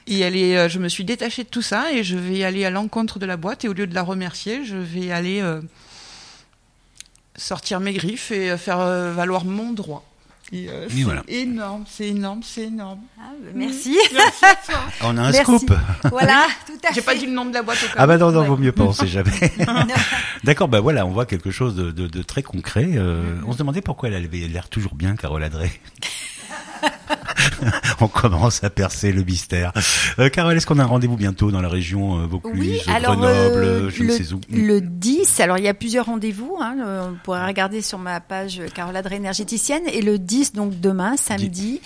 Et 0.08 0.20
elle 0.20 0.36
est, 0.36 0.58
euh, 0.58 0.70
je 0.70 0.80
me 0.80 0.88
suis 0.90 1.04
détachée 1.06 1.44
de 1.44 1.50
tout 1.50 1.62
ça 1.62 1.92
et 1.92 2.04
je 2.04 2.18
vais 2.18 2.44
aller 2.44 2.66
à 2.66 2.70
l'encontre 2.70 3.20
de 3.20 3.26
la 3.26 3.38
boîte 3.38 3.64
et 3.66 3.68
au 3.68 3.74
lieu 3.74 3.88
de 3.88 3.94
la 3.96 4.04
remercier, 4.04 4.66
je 4.66 4.76
vais 4.78 5.12
aller 5.12 5.40
euh, 5.42 5.62
sortir 7.36 7.80
mes 7.80 7.94
griffes 7.94 8.32
et 8.32 8.52
euh, 8.52 8.58
faire 8.58 8.80
euh, 8.80 9.14
valoir 9.14 9.46
mon 9.46 9.72
droit. 9.74 10.06
Euh, 10.52 10.88
c'est 10.90 11.04
voilà. 11.04 11.22
énorme, 11.28 11.86
c'est 11.88 12.08
énorme, 12.08 12.42
c'est 12.44 12.64
énorme. 12.64 13.02
Ah, 13.20 13.30
bah, 13.40 13.52
merci. 13.54 13.96
Merci 14.12 14.46
à 14.46 14.56
toi. 14.56 14.80
On 15.04 15.16
a 15.16 15.22
un 15.22 15.32
Merci. 15.32 15.44
scoop. 15.44 15.72
voilà, 16.10 16.48
tout 16.66 16.74
à 16.84 16.92
J'ai 16.92 17.02
fait. 17.02 17.06
pas 17.06 17.14
dit 17.14 17.28
le 17.28 17.34
nom 17.34 17.46
de 17.46 17.54
la 17.54 17.62
boîte 17.62 17.78
au 17.84 17.88
Ah 17.96 18.08
bah 18.08 18.18
non, 18.18 18.32
non, 18.32 18.42
Ouais. 18.42 18.48
vaut 18.48 18.58
mieux 18.58 18.72
pas, 18.72 18.82
on 18.86 18.92
sait 18.92 19.06
jamais. 19.06 19.30
D'accord, 20.44 20.68
bah 20.68 20.80
voilà, 20.80 21.06
on 21.06 21.12
voit 21.12 21.28
quelque 21.28 21.52
chose 21.52 21.76
de, 21.76 21.92
de, 21.92 22.08
de 22.08 22.22
très 22.24 22.42
concret. 22.42 22.90
Euh, 22.96 23.36
on 23.46 23.54
se 23.54 23.60
demandait 23.60 23.82
pourquoi 23.82 24.10
elle 24.10 24.16
avait 24.16 24.40
l'air 24.48 24.70
toujours 24.70 24.96
bien, 24.96 25.16
Carole 25.16 25.44
Adré. 25.44 25.70
on 28.02 28.08
commence 28.08 28.64
à 28.64 28.70
percer 28.70 29.12
le 29.12 29.24
mystère. 29.24 29.72
Euh, 30.20 30.30
Carole, 30.30 30.56
est-ce 30.58 30.66
qu'on 30.68 30.80
a 30.80 30.84
un 30.84 30.88
rendez-vous 30.88 31.18
bientôt 31.18 31.52
dans 31.52 31.62
la 31.62 31.70
région 31.70 32.20
euh, 32.22 32.26
Vaucluse, 32.26 32.60
Oui, 32.60 32.82
alors 32.94 33.16
Grenoble, 33.16 33.34
euh, 33.64 33.90
je 33.90 34.04
ne 34.04 34.08
le, 34.08 34.14
sais 34.14 34.34
où? 34.34 34.42
le 34.52 34.82
10, 34.82 35.40
alors 35.40 35.58
il 35.58 35.64
y 35.64 35.68
a 35.68 35.74
plusieurs 35.74 36.06
rendez-vous, 36.06 36.58
hein, 36.62 36.76
on 37.12 37.16
pourrait 37.24 37.46
regarder 37.46 37.82
sur 37.82 37.98
ma 38.00 38.20
page 38.20 38.62
Carole 38.74 38.96
Adré 38.96 39.16
énergéticienne, 39.18 39.84
et 39.92 40.02
le 40.02 40.18
10, 40.20 40.54
donc 40.54 40.80
demain, 40.80 41.16
samedi, 41.18 41.82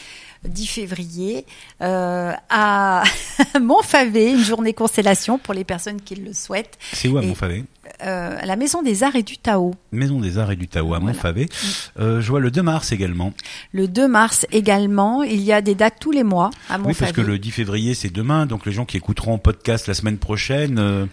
10 0.47 0.67
février, 0.67 1.45
euh, 1.81 2.31
à 2.49 3.03
Montfavet, 3.61 4.31
une 4.31 4.43
journée 4.43 4.73
constellation 4.73 5.37
pour 5.37 5.53
les 5.53 5.63
personnes 5.63 6.01
qui 6.01 6.15
le 6.15 6.33
souhaitent, 6.33 6.77
C'est 6.93 7.07
où 7.07 7.17
à 7.17 7.23
et- 7.23 7.27
Montfavet? 7.27 7.63
Euh, 8.05 8.37
à 8.41 8.45
la 8.45 8.55
Maison 8.55 8.81
des 8.81 9.03
Arts 9.03 9.15
et 9.15 9.23
du 9.23 9.37
Tao. 9.37 9.73
Maison 9.91 10.19
des 10.19 10.37
Arts 10.37 10.51
et 10.51 10.55
du 10.55 10.67
Tao 10.67 10.93
à 10.93 10.99
Voilà. 10.99 11.05
Montfavet. 11.13 11.47
Euh, 11.99 12.21
je 12.21 12.29
vois 12.29 12.39
le 12.39 12.49
2 12.51 12.61
mars 12.61 12.91
également. 12.91 13.33
Le 13.73 13.87
2 13.87 14.07
mars 14.07 14.45
également, 14.51 15.21
il 15.23 15.41
y 15.41 15.51
a 15.53 15.61
des 15.61 15.75
dates 15.75 15.95
tous 15.99 16.11
les 16.11 16.23
mois 16.23 16.49
à 16.69 16.75
Oui, 16.77 16.83
Montfavet. 16.87 16.99
parce 16.99 17.11
que 17.11 17.21
le 17.21 17.37
10 17.39 17.51
février, 17.51 17.93
c'est 17.93 18.09
demain, 18.11 18.45
donc 18.45 18.65
les 18.65 18.71
gens 18.71 18.85
qui 18.85 18.97
écouteront 18.97 19.33
en 19.33 19.37
podcast 19.37 19.87
la 19.87 19.93
semaine 19.93 20.17
prochaine, 20.17 20.77
euh, 20.79 21.05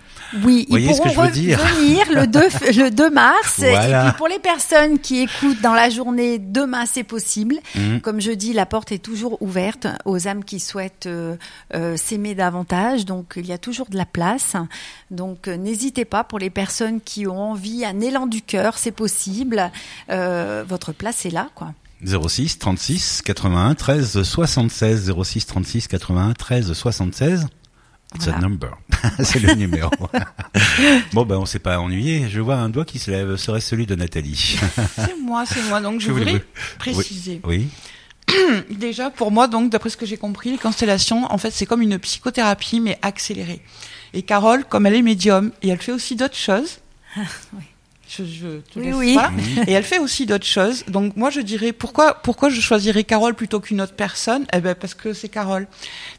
Oui, 0.44 0.64
ils 0.68 0.70
Voyez 0.70 0.92
ce 0.94 0.98
pourront 1.02 1.10
que 1.10 1.14
je 1.16 1.20
veux 1.26 1.30
dire 1.32 1.58
revenir 1.60 2.06
le 2.14 2.26
2, 2.26 2.40
f- 2.40 2.76
le 2.84 2.90
2 2.90 3.10
mars. 3.10 3.54
Voilà. 3.58 4.06
Et 4.06 4.08
puis 4.10 4.16
pour 4.18 4.28
les 4.28 4.38
personnes 4.38 4.98
qui 5.00 5.20
écoutent 5.20 5.60
dans 5.60 5.74
la 5.74 5.90
journée, 5.90 6.38
demain 6.38 6.86
c'est 6.86 7.02
possible. 7.04 7.56
Mhm. 7.74 8.00
Comme 8.00 8.20
je 8.20 8.30
dis, 8.30 8.52
la 8.52 8.64
porte 8.66 8.92
est 8.92 8.98
toujours 9.02 9.42
ouverte 9.42 9.88
aux 10.04 10.28
âmes 10.28 10.44
qui 10.44 10.60
souhaitent 10.60 11.08
s'aimer 11.96 12.34
davantage. 12.34 13.04
Donc 13.06 13.32
il 13.36 13.46
y 13.46 13.52
a 13.52 13.58
toujours 13.58 13.88
de 13.90 13.96
la 13.96 14.06
place. 14.06 14.54
Donc 15.10 15.48
n'hésitez 15.48 16.04
pas 16.04 16.22
pour 16.24 16.38
les 16.38 16.48
personnes 16.48 16.59
qui 17.04 17.26
ont 17.26 17.50
envie, 17.52 17.84
un 17.84 18.00
élan 18.00 18.26
du 18.26 18.42
cœur, 18.42 18.78
c'est 18.78 18.92
possible. 18.92 19.70
Euh, 20.10 20.64
votre 20.66 20.92
place 20.92 21.24
est 21.26 21.30
là, 21.30 21.48
quoi. 21.54 21.72
06 22.04 22.58
36 22.58 23.22
81 23.22 23.74
13 23.74 24.22
76 24.22 25.12
06 25.22 25.46
36 25.46 25.86
81 25.88 26.32
13 26.32 26.72
76 26.72 27.46
It's 28.16 28.26
a 28.26 28.30
Voilà. 28.32 28.48
number. 28.48 28.70
c'est 29.22 29.38
le 29.38 29.54
numéro. 29.54 29.90
bon, 31.12 31.24
ben, 31.24 31.36
on 31.36 31.46
s'est 31.46 31.60
pas 31.60 31.78
ennuyé. 31.78 32.28
Je 32.28 32.40
vois 32.40 32.56
un 32.56 32.68
doigt 32.68 32.84
qui 32.84 32.98
se 32.98 33.10
lève. 33.10 33.36
Serait 33.36 33.60
celui 33.60 33.86
de 33.86 33.94
Nathalie? 33.94 34.58
C'est 34.96 35.16
moi, 35.22 35.44
c'est 35.46 35.62
moi. 35.68 35.80
Donc 35.80 36.00
je 36.00 36.10
voulez-vous? 36.10 36.40
Préciser. 36.78 37.40
oui. 37.44 37.68
Déjà, 38.70 39.10
pour 39.10 39.30
moi, 39.30 39.46
donc 39.48 39.70
d'après 39.70 39.90
ce 39.90 39.96
que 39.96 40.06
j'ai 40.06 40.16
compris, 40.16 40.50
les 40.50 40.58
constellations, 40.58 41.24
en 41.32 41.38
fait, 41.38 41.50
c'est 41.50 41.66
comme 41.66 41.82
une 41.82 41.98
psychothérapie, 41.98 42.80
mais 42.80 42.98
accélérée. 43.02 43.60
Et 44.14 44.22
Carole, 44.22 44.64
comme 44.64 44.86
elle 44.86 44.94
est 44.94 45.02
médium, 45.02 45.52
et 45.62 45.68
elle 45.68 45.80
fait 45.80 45.92
aussi 45.92 46.16
d'autres 46.16 46.36
choses. 46.36 46.78
oui. 47.16 47.62
Je, 48.18 48.24
je 48.24 48.46
te 48.72 48.80
Oui, 48.80 48.92
oui. 48.92 49.12
voilà. 49.12 49.30
Et 49.68 49.72
elle 49.72 49.84
fait 49.84 50.00
aussi 50.00 50.26
d'autres 50.26 50.46
choses. 50.46 50.84
Donc 50.88 51.16
moi, 51.16 51.30
je 51.30 51.40
dirais 51.40 51.72
pourquoi 51.72 52.14
pourquoi 52.14 52.48
je 52.50 52.60
choisirais 52.60 53.04
Carole 53.04 53.34
plutôt 53.34 53.60
qu'une 53.60 53.80
autre 53.80 53.94
personne? 53.94 54.46
Eh 54.52 54.58
ben 54.60 54.74
parce 54.74 54.94
que 54.94 55.12
c'est 55.12 55.28
Carole. 55.28 55.68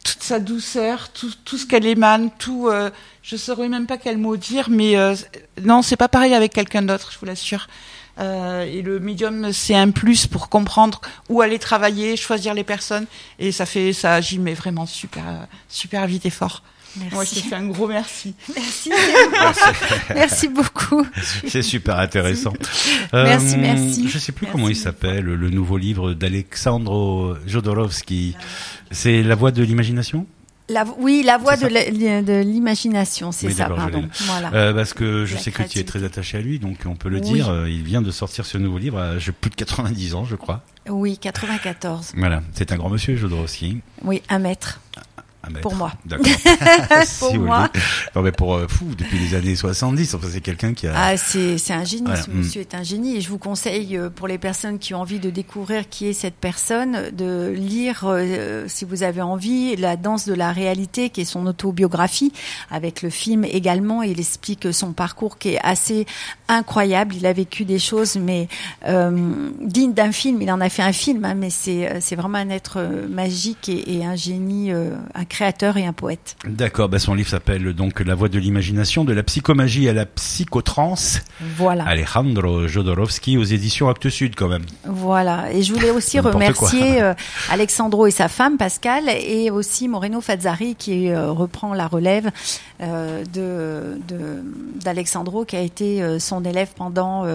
Toute 0.06 0.24
sa 0.24 0.40
douceur, 0.40 1.10
tout, 1.12 1.34
tout 1.44 1.58
ce 1.58 1.66
qu'elle 1.66 1.86
émane, 1.86 2.30
tout. 2.40 2.70
Euh, 2.70 2.92
je 3.24 3.36
saurais 3.36 3.68
même 3.68 3.88
pas 3.88 3.98
quel 3.98 4.18
mot 4.18 4.38
dire, 4.38 4.70
mais 4.70 4.96
euh, 4.96 5.16
non, 5.64 5.82
c'est 5.82 5.98
pas 5.98 6.08
pareil 6.08 6.34
avec 6.34 6.54
quelqu'un 6.54 6.82
d'autre, 6.82 7.12
je 7.12 7.20
vous 7.20 7.26
l'assure. 7.26 7.68
Euh, 8.20 8.64
et 8.64 8.82
le 8.82 9.00
médium, 9.02 9.52
c'est 9.52 9.76
un 9.76 9.92
plus 9.92 10.28
pour 10.28 10.48
comprendre 10.48 11.02
où 11.28 11.42
aller 11.42 11.60
travailler, 11.60 12.16
choisir 12.16 12.54
les 12.54 12.64
personnes, 12.64 13.06
et 13.38 13.52
ça 13.52 13.66
fait 13.66 13.92
ça 13.92 14.14
agit 14.14 14.40
mais 14.40 14.54
vraiment 14.54 14.86
super 14.86 15.26
super 15.68 16.08
vite 16.08 16.26
et 16.26 16.30
fort. 16.30 16.64
Merci. 16.98 17.14
Moi, 17.16 17.24
je 17.26 17.30
te 17.36 17.40
fais 17.40 17.56
un 17.56 17.68
gros 17.68 17.88
merci. 17.88 18.34
Merci. 18.56 18.92
Merci 20.14 20.48
beaucoup. 20.48 21.06
C'est 21.48 21.62
super 21.62 22.00
intéressant. 22.00 22.54
Merci, 23.14 23.56
Euh, 23.56 23.58
merci. 23.60 24.08
Je 24.10 24.18
sais 24.18 24.32
plus 24.32 24.46
Merci 24.46 24.52
comment 24.52 24.70
il 24.70 24.76
s'appelle, 24.76 25.24
le 25.26 25.50
nouveau 25.50 25.78
livre 25.78 26.14
d'Alexandro 26.14 27.36
Jodorowsky. 27.48 28.36
C'est 28.92 29.24
La 29.24 29.36
voix 29.36 29.52
de 29.52 29.64
l'imagination? 29.64 30.26
La, 30.70 30.86
oui, 31.00 31.22
la 31.26 31.38
voix 31.38 31.58
C'est 31.58 31.68
de 31.70 32.42
l'imagination, 32.42 33.34
c'est 33.34 33.48
Oui, 33.48 33.54
ça, 33.54 33.66
pardon. 33.70 34.08
Voilà. 34.26 34.54
Euh, 34.54 34.74
parce 34.74 34.94
que 34.94 35.26
je 35.26 35.36
La 35.36 35.42
sais 35.42 35.52
que 35.52 35.64
tu 35.64 35.80
es 35.80 35.84
très 35.84 36.04
attaché 36.06 36.38
à 36.38 36.42
lui, 36.42 36.60
donc 36.60 36.78
on 36.86 36.96
peut 36.96 37.10
le 37.10 37.18
Oui. 37.20 37.34
dire. 37.34 37.50
euh, 37.50 37.70
Il 37.70 37.84
vient 37.84 38.02
de 38.02 38.12
sortir 38.12 38.46
ce 38.46 38.58
nouveau 38.58 38.78
livre 38.78 38.98
à 38.98 39.18
j'ai 39.20 39.34
plus 39.34 39.50
de 39.50 39.56
90 39.56 40.14
ans, 40.16 40.24
je 40.24 40.36
crois. 40.38 40.62
Oui, 40.90 41.18
94. 41.18 42.14
Voilà, 42.16 42.42
c'est 42.54 42.72
un 42.72 42.78
grand 42.78 42.90
monsieur, 42.90 43.18
Jodorowsky. 43.18 43.82
Oui, 44.04 44.22
un 44.30 44.40
mètre. 44.40 44.80
Un 44.96 45.02
maître. 45.02 45.10
Pour 45.62 45.76
moi. 45.76 45.92
D'accord. 46.06 46.26
Si 47.06 47.20
Pour 47.20 47.30
vous 47.30 47.40
le 47.40 47.46
moi. 47.46 47.70
Non, 48.16 48.22
mais 48.22 48.32
pour 48.32 48.56
euh, 48.56 48.68
fou, 48.68 48.86
depuis 48.98 49.18
les 49.18 49.36
années 49.36 49.56
70, 49.56 50.14
enfin, 50.14 50.28
c'est 50.32 50.42
quelqu'un 50.42 50.74
qui 50.74 50.88
a. 50.88 50.94
Ah, 50.96 51.18
c'est 51.18 51.58
c'est 51.58 51.74
un 51.74 51.84
génie, 51.84 52.06
Voilà, 52.06 52.22
ce 52.22 52.30
mm. 52.30 52.34
monsieur 52.34 52.62
est 52.62 52.76
un 52.76 52.84
génie. 52.84 53.18
Et 53.18 53.22
je 53.22 53.30
vous 53.30 53.38
conseille, 53.38 53.98
euh, 53.98 54.10
pour 54.10 54.28
les 54.28 54.38
personnes 54.38 54.78
qui 54.78 54.94
ont 54.94 55.02
envie 55.02 55.20
de 55.20 55.30
découvrir 55.30 55.90
qui 55.90 56.08
est 56.08 56.14
cette 56.14 56.36
personne, 56.36 57.10
de 57.12 57.54
lire, 57.56 58.04
euh, 58.06 58.66
si 58.68 58.86
vous 58.86 59.04
avez 59.04 59.22
envie, 59.22 59.76
La 59.76 59.98
danse 59.98 60.26
de 60.28 60.34
la 60.34 60.52
réalité, 60.52 61.10
qui 61.10 61.22
est 61.22 61.26
son 61.26 61.46
autobiographie, 61.48 62.32
avec 62.70 63.02
le 63.02 63.10
film 63.10 63.44
également. 63.46 64.04
Il 64.04 64.20
explique 64.20 64.72
son 64.74 64.94
parcours 64.94 65.38
qui 65.38 65.50
est 65.50 65.60
assez 65.64 66.06
incroyable. 66.48 67.16
Il 67.16 67.26
a 67.26 67.34
vécu 67.34 67.66
des 67.66 67.80
choses, 67.80 68.16
mais 68.18 68.48
euh, 68.88 69.50
dignes 69.62 69.94
d'un 69.94 70.12
film. 70.12 70.42
Il 70.42 70.52
en 70.52 70.62
a 70.62 70.70
fait 70.70 70.84
un 70.84 70.94
film, 70.94 71.26
hein, 71.26 71.34
mais 71.34 71.50
c'est 71.50 71.90
euh, 71.90 71.98
c'est 72.00 72.16
vraiment 72.16 72.38
un 72.38 72.50
être 72.50 72.80
magique 73.10 73.70
et, 73.70 73.98
et 73.98 74.06
un 74.06 74.16
génie, 74.16 74.72
euh, 74.72 74.96
un 75.16 75.26
créateur 75.32 75.78
et 75.78 75.86
un 75.86 75.94
poète. 75.94 76.36
D'accord, 76.46 76.90
bah 76.90 77.00
son 77.00 77.14
livre 77.14 77.30
s'appelle 77.30 77.74
donc 77.74 78.02
La 78.02 78.16
voix 78.16 78.28
de 78.28 78.38
l'imagination, 78.38 79.06
de 79.06 79.14
la 79.14 79.24
psychomagie 79.24 79.88
à 79.88 79.94
la 79.94 80.06
psychotrance. 80.06 81.22
Voilà. 81.56 81.86
Alejandro 81.86 82.68
Jodorowsky 82.68 83.38
aux 83.38 83.44
éditions 83.44 83.90
Actes 83.90 84.10
Sud 84.10 84.36
quand 84.36 84.50
même. 84.50 84.66
Voilà. 84.86 85.52
Et 85.54 85.64
je 85.64 85.74
voulais 85.74 85.92
aussi 85.92 86.20
remercier 86.32 87.02
euh, 87.02 87.14
Alexandro 87.50 88.08
et 88.08 88.12
sa 88.12 88.28
femme 88.28 88.58
Pascal 88.58 89.06
et 89.08 89.50
aussi 89.52 89.88
Moreno 89.88 90.20
Fazzari 90.20 90.76
qui 90.76 91.10
euh, 91.10 91.32
reprend 91.32 91.74
la 91.74 91.88
relève 91.88 92.30
euh, 92.82 93.24
de 93.34 93.98
d'Alexandro 94.84 95.46
qui 95.46 95.56
a 95.56 95.62
été 95.62 96.02
euh, 96.02 96.20
son 96.20 96.44
élève 96.44 96.70
pendant 96.76 97.26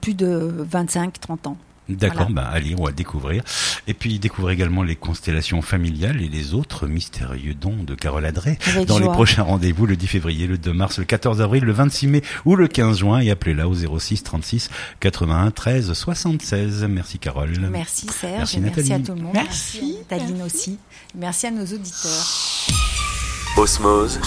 plus 0.00 0.14
de 0.14 0.66
25-30 0.70 1.48
ans. 1.48 1.56
D'accord, 1.88 2.28
Voilà. 2.28 2.42
bah 2.42 2.50
allez, 2.52 2.74
on 2.78 2.84
va 2.84 2.90
le 2.90 2.96
découvrir. 2.96 3.42
Et 3.86 3.94
puis 3.94 4.18
découvrir 4.18 4.52
également 4.54 4.82
les 4.82 4.96
constellations 4.96 5.62
familiales 5.62 6.20
et 6.20 6.28
les 6.28 6.52
autres 6.54 6.86
mystérieux 6.86 7.54
dons 7.54 7.82
de 7.82 7.94
Carole 7.94 8.26
Adré 8.26 8.58
Avec 8.66 8.86
dans 8.86 8.98
les 8.98 9.04
joie. 9.04 9.12
prochains 9.14 9.42
rendez-vous 9.42 9.86
le 9.86 9.96
10 9.96 10.06
février, 10.06 10.46
le 10.46 10.58
2 10.58 10.72
mars, 10.72 10.98
le 10.98 11.04
14 11.04 11.40
avril, 11.40 11.64
le 11.64 11.72
26 11.72 12.06
mai 12.08 12.22
ou 12.44 12.56
le 12.56 12.68
15 12.68 12.98
juin 12.98 13.20
et 13.20 13.30
appelez-la 13.30 13.68
au 13.68 13.74
06 13.98 14.22
36 14.22 14.68
81 15.00 15.50
13 15.50 15.92
76. 15.92 16.86
Merci 16.90 17.18
Carole. 17.18 17.52
Merci 17.70 18.06
Serge 18.08 18.38
Merci, 18.38 18.56
et 18.56 18.60
merci 18.60 18.80
Nathalie. 18.90 18.92
à 18.92 19.06
tout 19.06 19.14
le 19.14 19.22
monde. 19.22 19.32
Merci. 19.34 19.96
à 20.10 20.18
Taline 20.18 20.42
aussi. 20.42 20.78
Merci 21.14 21.46
à 21.46 21.50
nos 21.50 21.64
auditeurs. 21.64 22.26
Osmose. 23.56 24.20